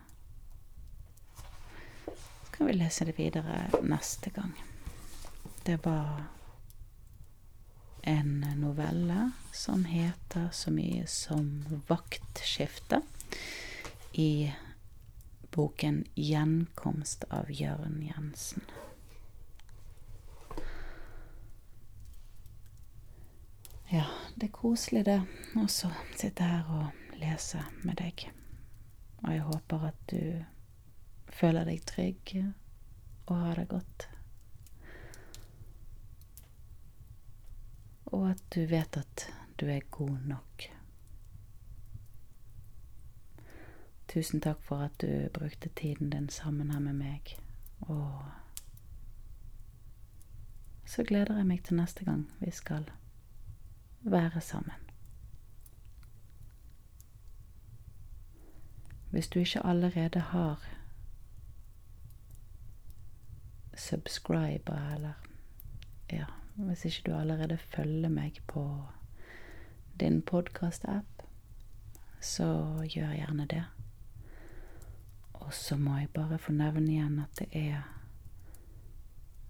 Så 2.06 2.50
kan 2.56 2.66
vi 2.66 2.72
lese 2.72 3.04
det 3.04 3.14
videre 3.18 3.68
neste 3.82 4.30
gang. 4.30 4.56
Det 5.66 5.84
var 5.84 6.24
en 8.02 8.46
novelle 8.56 9.30
som 9.52 9.84
heter 9.84 10.48
så 10.52 10.70
mye 10.70 11.06
som 11.06 11.64
Vaktskifte 11.88 13.02
i 14.12 14.52
boken 15.50 16.04
Gjenkomst 16.14 17.24
av 17.30 17.50
Jørn 17.50 18.02
Jensen. 18.02 18.66
Ja, 23.90 24.04
det 24.34 24.46
er 24.46 24.52
koselig, 24.52 25.04
det. 25.06 25.22
Og 25.56 25.70
så 25.70 25.92
sitte 26.16 26.42
her 26.42 26.64
og 26.74 27.18
lese 27.20 27.60
med 27.84 27.94
deg. 28.00 28.24
Og 29.22 29.32
jeg 29.32 29.44
håper 29.46 29.84
at 29.86 30.00
du 30.10 30.44
føler 31.30 31.68
deg 31.68 31.84
trygg 31.86 32.32
og 33.26 33.36
har 33.36 33.60
det 33.60 33.68
godt. 33.70 34.08
Og 38.06 38.30
at 38.30 38.42
du 38.54 38.66
vet 38.66 38.98
at 38.98 39.28
du 39.60 39.66
er 39.70 39.86
god 39.90 40.18
nok. 40.26 40.66
Tusen 44.10 44.42
takk 44.42 44.62
for 44.66 44.82
at 44.82 44.98
du 45.00 45.28
brukte 45.34 45.68
tiden 45.68 46.10
din 46.10 46.28
sammen 46.28 46.70
her 46.70 46.82
med 46.82 46.98
meg. 46.98 47.36
Og 47.80 48.22
så 50.86 51.04
gleder 51.04 51.36
jeg 51.36 51.46
meg 51.46 51.62
til 51.62 51.78
neste 51.78 52.04
gang 52.04 52.26
vi 52.40 52.50
skal 52.50 52.90
være 54.06 54.40
sammen. 54.40 54.74
Hvis 59.10 59.28
du 59.28 59.38
ikke 59.38 59.66
allerede 59.66 60.20
har 60.20 60.64
subscriber, 63.76 64.94
eller 64.94 65.12
ja, 66.12 66.24
hvis 66.54 66.84
ikke 66.84 67.02
du 67.06 67.16
allerede 67.16 67.58
følger 67.58 68.08
meg 68.08 68.40
på 68.46 68.86
din 70.00 70.22
podkast-app, 70.22 71.22
så 72.20 72.48
gjør 72.88 73.14
gjerne 73.14 73.46
det. 73.46 73.64
Og 75.32 75.54
så 75.54 75.76
må 75.76 75.96
jeg 75.96 76.10
bare 76.10 76.38
få 76.38 76.52
nevne 76.52 76.92
igjen 76.92 77.18
at 77.22 77.38
det 77.38 77.48
er 77.52 77.82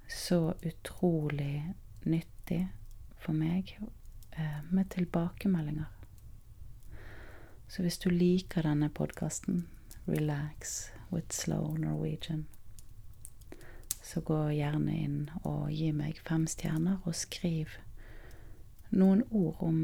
så 0.08 0.52
utrolig 0.66 1.74
nyttig 2.04 2.68
for 3.18 3.32
meg 3.32 3.78
med 4.70 4.90
tilbakemeldinger. 4.90 5.86
Så 7.68 7.82
hvis 7.82 7.98
du 7.98 8.10
liker 8.10 8.62
denne 8.62 8.88
podkasten, 8.88 9.66
Relax 10.06 10.90
with 11.10 11.34
Slow 11.34 11.74
Norwegian, 11.78 12.46
så 14.02 14.20
gå 14.20 14.38
gjerne 14.54 14.92
inn 14.94 15.16
og 15.42 15.72
gi 15.74 15.90
meg 15.92 16.20
fem 16.28 16.46
stjerner, 16.46 17.00
og 17.02 17.14
skriv 17.18 17.74
noen 18.94 19.24
ord 19.30 19.58
om 19.66 19.80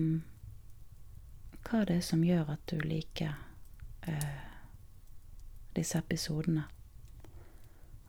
hva 1.67 1.83
det 1.89 1.99
er 1.99 2.07
som 2.07 2.23
gjør 2.23 2.55
at 2.55 2.63
du 2.71 2.79
liker 2.87 3.35
eh, 4.07 4.39
disse 5.75 5.99
episodene. 5.99 6.69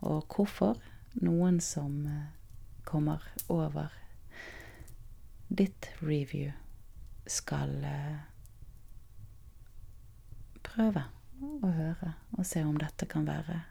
Og 0.06 0.26
hvorfor 0.30 0.78
noen 1.18 1.60
som 1.64 2.06
eh, 2.06 2.30
kommer 2.86 3.26
over 3.50 4.03
ditt 5.54 5.90
review, 6.02 6.52
skal 7.30 7.76
eh, 7.86 8.24
prøve 10.66 11.06
å 11.64 11.70
høre 11.72 12.16
og 12.38 12.48
se 12.48 12.64
om 12.66 12.76
dette 12.82 13.08
kan 13.10 13.28
være 13.28 13.62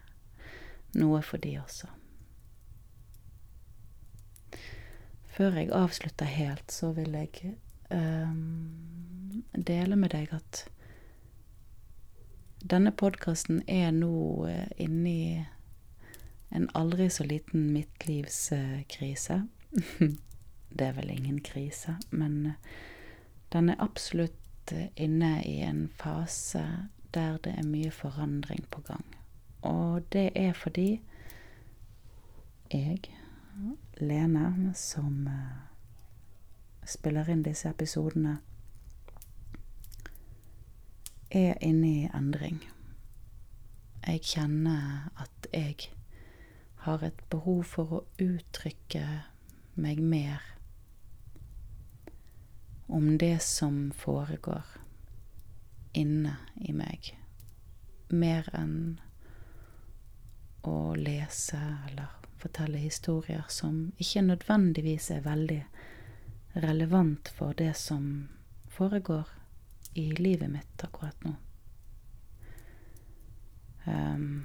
noe 0.97 1.21
for 1.25 1.41
de 1.43 1.57
også. 1.59 1.89
Før 5.33 5.57
jeg 5.57 5.71
avslutter 5.73 6.29
helt, 6.29 6.69
så 6.71 6.91
vil 6.93 7.15
jeg 7.17 7.55
um, 7.89 9.41
dele 9.57 9.97
med 9.97 10.13
deg 10.13 10.29
at 10.35 10.67
denne 12.63 12.93
podkasten 12.95 13.63
er 13.67 13.89
nå 13.91 14.13
inni 14.47 14.85
inne 14.85 15.15
i 15.17 15.45
en 16.53 16.67
aldri 16.77 17.09
så 17.09 17.25
liten 17.25 17.71
midtlivskrise. 17.73 19.39
det 20.79 20.87
er 20.87 20.97
vel 20.97 21.09
ingen 21.09 21.39
krise, 21.41 21.97
men 22.11 22.55
den 23.53 23.69
er 23.69 23.81
absolutt 23.83 24.73
inne 24.95 25.43
i 25.45 25.59
en 25.61 25.89
fase 25.99 26.63
der 27.13 27.37
det 27.37 27.53
er 27.57 27.67
mye 27.67 27.91
forandring 27.91 28.65
på 28.71 28.81
gang. 28.81 29.05
Og 29.61 30.01
det 30.13 30.31
er 30.35 30.53
fordi 30.53 31.01
jeg, 32.73 32.99
Lene, 33.97 34.73
som 34.73 35.27
eh, 35.27 36.87
spiller 36.89 37.29
inn 37.29 37.43
disse 37.45 37.69
episodene, 37.69 38.39
er 41.29 41.53
inne 41.61 41.89
i 41.89 42.09
endring. 42.13 42.63
Jeg 44.07 44.21
kjenner 44.21 45.09
at 45.21 45.47
jeg 45.53 45.93
har 46.83 47.03
et 47.03 47.21
behov 47.29 47.63
for 47.63 47.93
å 47.99 48.01
uttrykke 48.19 49.05
meg 49.75 50.01
mer 50.01 50.52
om 52.93 53.17
det 53.17 53.39
som 53.41 53.91
foregår 53.91 54.63
inne 55.93 56.35
i 56.55 56.73
meg. 56.73 57.07
Mer 58.09 58.49
enn 58.53 58.99
å 60.61 60.93
lese 60.93 61.57
eller 61.87 62.11
fortelle 62.37 62.77
historier 62.77 63.47
som 63.49 63.87
ikke 63.97 64.21
nødvendigvis 64.27 65.09
er 65.15 65.25
veldig 65.25 65.57
relevant 66.53 67.31
for 67.33 67.57
det 67.57 67.71
som 67.81 68.27
foregår 68.69 69.25
i 69.97 70.11
livet 70.11 70.53
mitt 70.53 70.85
akkurat 70.85 71.25
nå. 71.25 71.33
Um, 73.85 74.43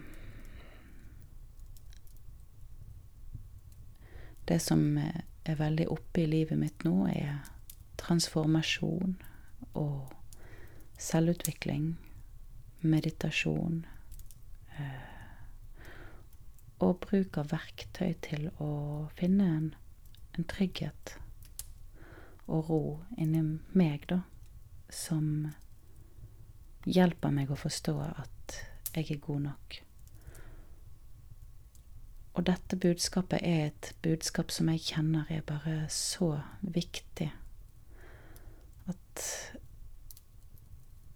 det 4.48 4.58
som 4.64 4.88
er 4.98 5.60
veldig 5.60 5.88
oppe 5.92 6.24
i 6.24 6.26
livet 6.32 6.58
mitt 6.58 6.88
nå, 6.88 6.96
er 7.12 7.44
transformasjon 7.98 9.16
og 9.78 10.12
selvutvikling, 10.98 11.92
meditasjon 12.80 13.84
eh, 14.78 15.08
og 16.78 17.00
bruk 17.02 17.38
av 17.40 17.50
verktøy 17.52 18.12
til 18.22 18.50
å 18.62 18.72
finne 19.18 19.48
en, 19.56 19.70
en 20.38 20.46
trygghet 20.50 21.16
og 22.48 22.70
ro 22.70 22.82
inni 23.18 23.42
meg, 23.76 24.06
da, 24.08 24.22
som 24.88 25.50
hjelper 26.88 27.34
meg 27.34 27.50
å 27.52 27.58
forstå 27.58 27.94
at 28.06 28.58
jeg 28.94 29.10
er 29.12 29.20
god 29.26 29.44
nok. 29.50 29.80
Og 32.38 32.46
dette 32.46 32.78
budskapet 32.78 33.42
er 33.42 33.66
et 33.66 33.90
budskap 34.02 34.54
som 34.54 34.70
jeg 34.70 34.86
kjenner 34.92 35.28
er 35.34 35.42
bare 35.46 35.82
så 35.92 36.36
viktig 36.62 37.28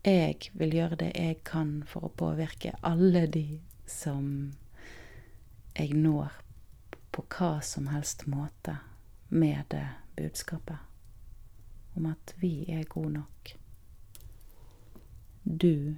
jeg 0.04 0.50
vil 0.52 0.74
gjøre 0.74 0.98
det 1.04 1.12
jeg 1.14 1.42
kan 1.46 1.82
for 1.86 2.08
å 2.08 2.14
påvirke 2.16 2.74
alle 2.82 3.26
de 3.30 3.60
som 3.86 4.52
jeg 5.76 5.94
når 5.94 6.32
på 7.12 7.24
hva 7.36 7.52
som 7.64 7.86
helst 7.92 8.26
måte 8.26 8.78
med 9.28 9.64
det 9.70 9.86
budskapet 10.16 10.78
om 11.96 12.08
at 12.08 12.34
vi 12.40 12.64
er 12.72 12.84
gode 12.88 13.12
nok. 13.18 13.52
Du 15.44 15.96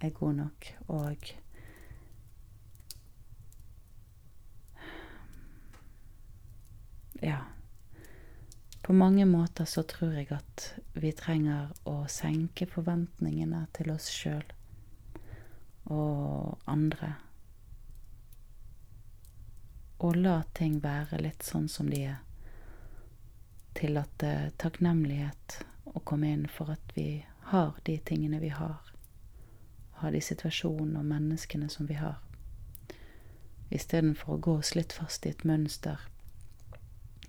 er 0.00 0.10
god 0.10 0.34
nok, 0.34 0.74
og 0.88 1.32
Ja. 7.22 7.59
På 8.90 8.94
mange 8.94 9.24
måter 9.24 9.64
så 9.64 9.82
tror 9.82 10.16
jeg 10.18 10.32
at 10.34 10.62
vi 10.98 11.12
trenger 11.14 11.68
å 11.86 12.08
senke 12.10 12.66
forventningene 12.66 13.60
til 13.70 13.92
oss 13.92 14.08
sjøl 14.10 14.48
og 15.94 16.56
andre. 16.66 17.12
Og 20.02 20.18
la 20.18 20.40
ting 20.58 20.80
være 20.82 21.20
litt 21.22 21.46
sånn 21.46 21.68
som 21.70 21.86
de 21.92 22.00
er. 22.10 22.16
Tillate 23.78 24.32
takknemlighet 24.58 25.60
å 25.86 26.02
komme 26.02 26.32
inn 26.34 26.48
for 26.50 26.74
at 26.74 26.90
vi 26.96 27.22
har 27.52 27.78
de 27.86 27.94
tingene 28.10 28.42
vi 28.42 28.50
har. 28.56 28.90
Har 30.02 30.18
de 30.18 30.24
situasjonene 30.32 30.98
og 31.04 31.06
menneskene 31.12 31.70
som 31.70 31.86
vi 31.86 32.00
har. 32.00 32.18
Istedenfor 33.70 34.34
å 34.34 34.42
gå 34.48 34.58
oss 34.64 34.74
litt 34.74 34.98
fast 34.98 35.30
i 35.30 35.34
et 35.36 35.46
mønster 35.46 36.02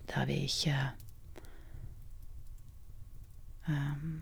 der 0.10 0.26
vi 0.26 0.42
ikke 0.50 0.80
um, 3.68 4.22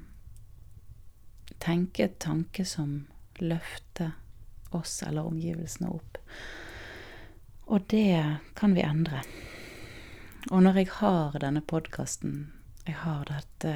tenke 1.60 2.06
et 2.06 2.20
tanke 2.20 2.66
som 2.66 3.08
løfter 3.40 4.12
oss 4.76 5.02
eller 5.04 5.28
omgivelsene 5.28 5.90
opp. 5.90 6.20
Og 7.70 7.86
det 7.92 8.40
kan 8.58 8.74
vi 8.76 8.86
endre. 8.86 9.22
Og 10.50 10.64
når 10.64 10.82
jeg 10.82 10.94
har 11.00 11.36
denne 11.42 11.62
podkasten, 11.62 12.54
jeg 12.88 12.96
har 13.04 13.28
dette 13.30 13.74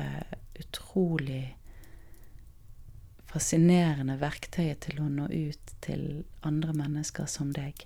utrolig 0.60 1.56
fascinerende 3.30 4.16
verktøyet 4.22 4.86
til 4.86 5.02
å 5.02 5.10
nå 5.10 5.28
ut 5.30 5.74
til 5.86 6.24
andre 6.46 6.74
mennesker 6.78 7.30
som 7.30 7.52
deg, 7.54 7.86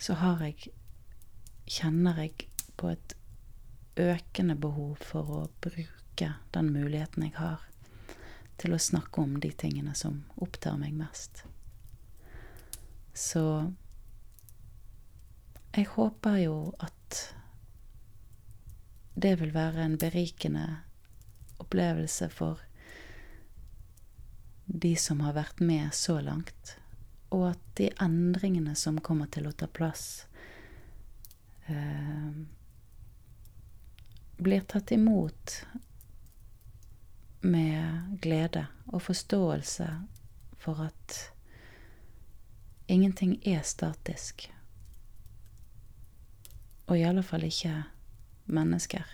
så 0.00 0.18
har 0.20 0.44
jeg 0.46 0.74
Kjenner 1.70 2.16
jeg 2.18 2.48
på 2.80 2.88
et 2.90 3.12
økende 4.02 4.56
behov 4.58 5.04
for 5.06 5.28
å 5.30 5.42
bruke 5.62 5.99
bruke 6.20 6.34
den 6.50 6.72
muligheten 6.72 7.22
jeg 7.22 7.34
har 7.36 7.60
til 8.56 8.74
å 8.74 8.78
snakke 8.78 9.20
om 9.20 9.40
de 9.40 9.50
tingene 9.52 9.94
som 9.94 10.24
opptar 10.36 10.76
meg 10.76 10.92
mest. 10.92 11.44
Så 13.14 13.72
jeg 15.72 15.86
håper 15.94 16.36
jo 16.44 16.74
at 16.78 17.34
det 19.14 19.38
vil 19.40 19.52
være 19.52 19.84
en 19.84 19.96
berikende 19.96 20.66
opplevelse 21.58 22.28
for 22.28 22.60
de 24.66 24.94
som 24.96 25.20
har 25.24 25.34
vært 25.34 25.60
med 25.60 25.94
så 25.94 26.20
langt, 26.20 26.76
og 27.30 27.50
at 27.54 27.64
de 27.76 27.90
endringene 28.00 28.76
som 28.76 29.00
kommer 29.00 29.26
til 29.26 29.48
å 29.48 29.52
ta 29.52 29.66
plass, 29.66 30.26
eh, 31.66 32.44
blir 34.40 34.60
tatt 34.60 34.92
imot 34.92 35.64
med 37.40 38.18
glede 38.22 38.66
og 38.86 39.02
forståelse 39.02 39.88
for 40.60 40.80
at 40.84 41.32
ingenting 42.88 43.38
er 43.46 43.62
statisk. 43.62 44.50
Og 46.86 46.98
i 46.98 47.02
alle 47.06 47.22
fall 47.22 47.44
ikke 47.46 47.84
mennesker. 48.46 49.06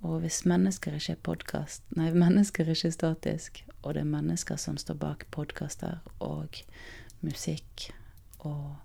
Og 0.00 0.20
hvis 0.20 0.44
mennesker 0.46 0.94
ikke 0.94 1.12
er 1.12 1.22
podkast 1.22 1.82
Nei, 1.96 2.12
mennesker 2.14 2.64
er 2.64 2.76
ikke 2.76 2.92
statisk, 2.94 3.64
og 3.82 3.94
det 3.94 4.04
er 4.04 4.10
mennesker 4.10 4.56
som 4.60 4.76
står 4.78 4.98
bak 5.02 5.26
podkaster 5.34 5.98
og 6.20 6.60
musikk 7.26 7.88
og 8.38 8.76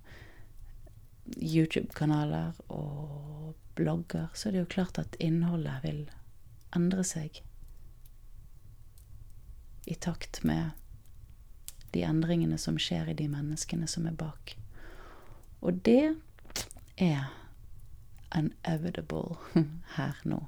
YouTube-kanaler 1.38 2.58
og 2.74 3.54
blogger, 3.76 4.28
så 4.34 4.50
er 4.50 4.56
det 4.56 4.64
jo 4.64 4.74
klart 4.74 4.98
at 4.98 5.16
innholdet 5.20 5.78
vil 5.84 6.02
endre 6.76 7.06
seg 7.06 7.44
i 9.86 9.96
takt 9.96 10.44
med 10.44 10.70
de 11.92 12.04
endringene 12.04 12.58
som 12.58 12.80
skjer 12.80 13.10
i 13.12 13.18
de 13.18 13.28
menneskene 13.28 13.88
som 13.88 14.08
er 14.08 14.16
bak. 14.16 14.56
Og 15.62 15.82
det 15.86 16.16
er 16.98 17.30
unevitable 18.36 19.38
her 19.98 20.22
nå. 20.24 20.44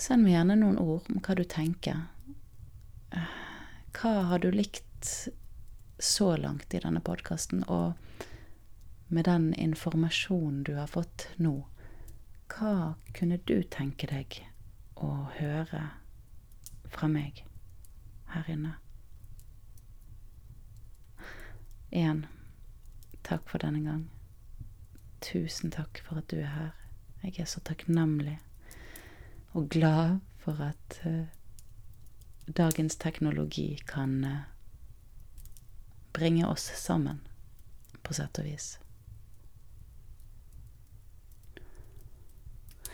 Send 0.00 0.24
meg 0.24 0.32
gjerne 0.32 0.56
noen 0.56 0.80
ord 0.80 1.08
om 1.12 1.20
hva 1.20 1.36
du 1.36 1.44
tenker. 1.44 2.06
Hva 3.94 4.12
har 4.30 4.40
du 4.40 4.48
likt 4.54 5.28
så 6.00 6.36
langt 6.40 6.74
i 6.74 6.80
denne 6.80 7.02
podkasten, 7.04 7.66
og 7.68 7.92
med 9.12 9.26
den 9.28 9.50
informasjonen 9.54 10.62
du 10.64 10.76
har 10.78 10.88
fått 10.88 11.28
nå, 11.36 11.66
hva 12.50 12.94
kunne 13.12 13.40
du 13.44 13.60
tenke 13.62 14.08
deg 14.08 14.40
å 15.00 15.10
høre 15.38 15.82
fra 16.92 17.08
meg 17.08 17.42
her 18.34 18.50
inne? 18.52 18.74
Igjen, 21.90 22.26
takk 23.26 23.48
for 23.50 23.62
denne 23.62 23.82
gang. 23.82 24.04
Tusen 25.24 25.72
takk 25.74 26.02
for 26.06 26.20
at 26.20 26.30
du 26.30 26.38
er 26.38 26.52
her. 26.52 26.70
Jeg 27.24 27.40
er 27.42 27.48
så 27.50 27.60
takknemlig 27.66 28.38
og 29.52 29.68
glad 29.68 30.20
for 30.38 30.60
at 30.62 31.00
uh, 31.04 31.26
dagens 32.46 32.96
teknologi 32.96 33.80
kan 33.86 34.24
uh, 34.24 34.38
bringe 36.12 36.46
oss 36.48 36.70
sammen, 36.78 37.20
på 38.02 38.14
sett 38.14 38.38
og 38.38 38.46
vis. 38.46 38.78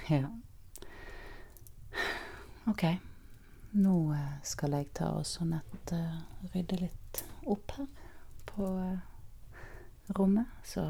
Ja. 0.09 0.31
Ok. 2.69 2.83
Nå 3.71 4.13
eh, 4.13 4.39
skal 4.43 4.73
jeg 4.75 4.89
ta 4.97 5.13
og 5.15 5.45
nett 5.47 5.93
uh, 5.95 6.17
rydde 6.51 6.81
litt 6.81 7.21
opp 7.47 7.77
her 7.77 7.87
på 8.49 8.67
uh, 8.67 9.61
rommet. 10.19 10.51
Så 10.67 10.83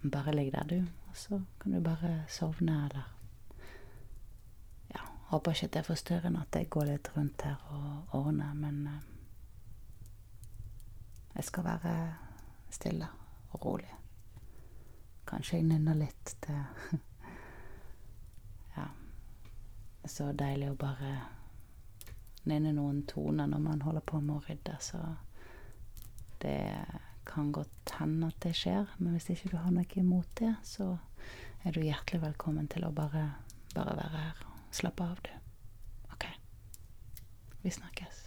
bare 0.00 0.32
ligg 0.32 0.52
der, 0.54 0.64
du. 0.64 0.78
Og 1.10 1.18
så 1.18 1.42
kan 1.60 1.76
du 1.76 1.80
bare 1.84 2.24
sovne, 2.32 2.78
eller 2.86 3.10
Ja, 4.94 5.04
håper 5.28 5.52
ikke 5.52 5.68
at 5.68 5.74
det 5.76 5.82
er 5.82 5.90
forstyrrende 5.92 6.40
at 6.40 6.56
jeg 6.56 6.70
går 6.72 6.88
litt 6.88 7.12
rundt 7.16 7.42
her 7.44 7.60
og 7.68 8.16
ordner, 8.24 8.54
men 8.54 8.86
uh, 8.88 9.00
jeg 11.36 11.44
skal 11.44 11.68
være 11.68 11.96
stille 12.70 13.08
og 13.52 13.64
rolig. 13.66 13.92
Kanskje 15.28 15.60
jeg 15.60 15.68
nynner 15.68 16.00
litt. 16.06 16.38
Ja. 16.48 16.64
Så 20.04 20.32
deilig 20.36 20.70
å 20.72 20.78
bare 20.78 21.14
nynne 22.44 22.74
noen 22.76 23.02
toner 23.08 23.48
når 23.48 23.62
man 23.64 23.84
holder 23.84 24.04
på 24.04 24.20
med 24.20 24.36
å 24.36 24.42
rydde, 24.44 24.74
så 24.84 25.00
det 26.44 26.58
kan 27.24 27.52
godt 27.56 27.94
hende 27.98 28.28
at 28.28 28.40
det 28.44 28.52
skjer. 28.58 28.90
Men 28.98 29.16
hvis 29.16 29.30
ikke 29.32 29.54
du 29.54 29.56
har 29.56 29.72
noe 29.72 30.00
imot 30.00 30.28
det, 30.40 30.52
så 30.66 30.90
er 31.64 31.72
du 31.72 31.80
hjertelig 31.80 32.20
velkommen 32.26 32.68
til 32.68 32.84
å 32.84 32.92
bare, 32.92 33.30
bare 33.72 33.96
være 33.96 34.26
her 34.26 34.44
og 34.50 34.76
slappe 34.76 35.08
av, 35.08 35.24
du. 35.24 35.32
OK. 36.12 36.28
Vi 37.64 37.72
snakkes. 37.72 38.23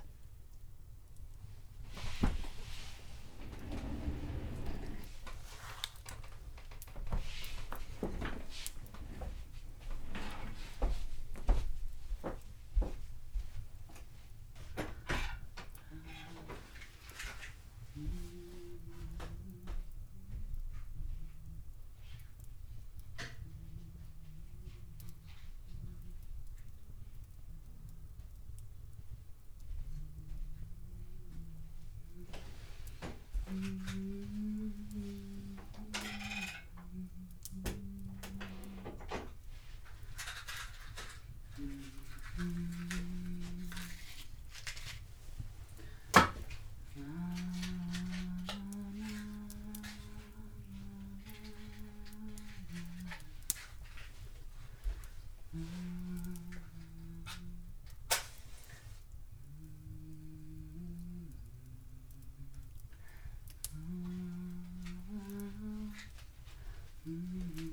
Mm-hmm. 67.08 67.67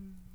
Mm. 0.00 0.29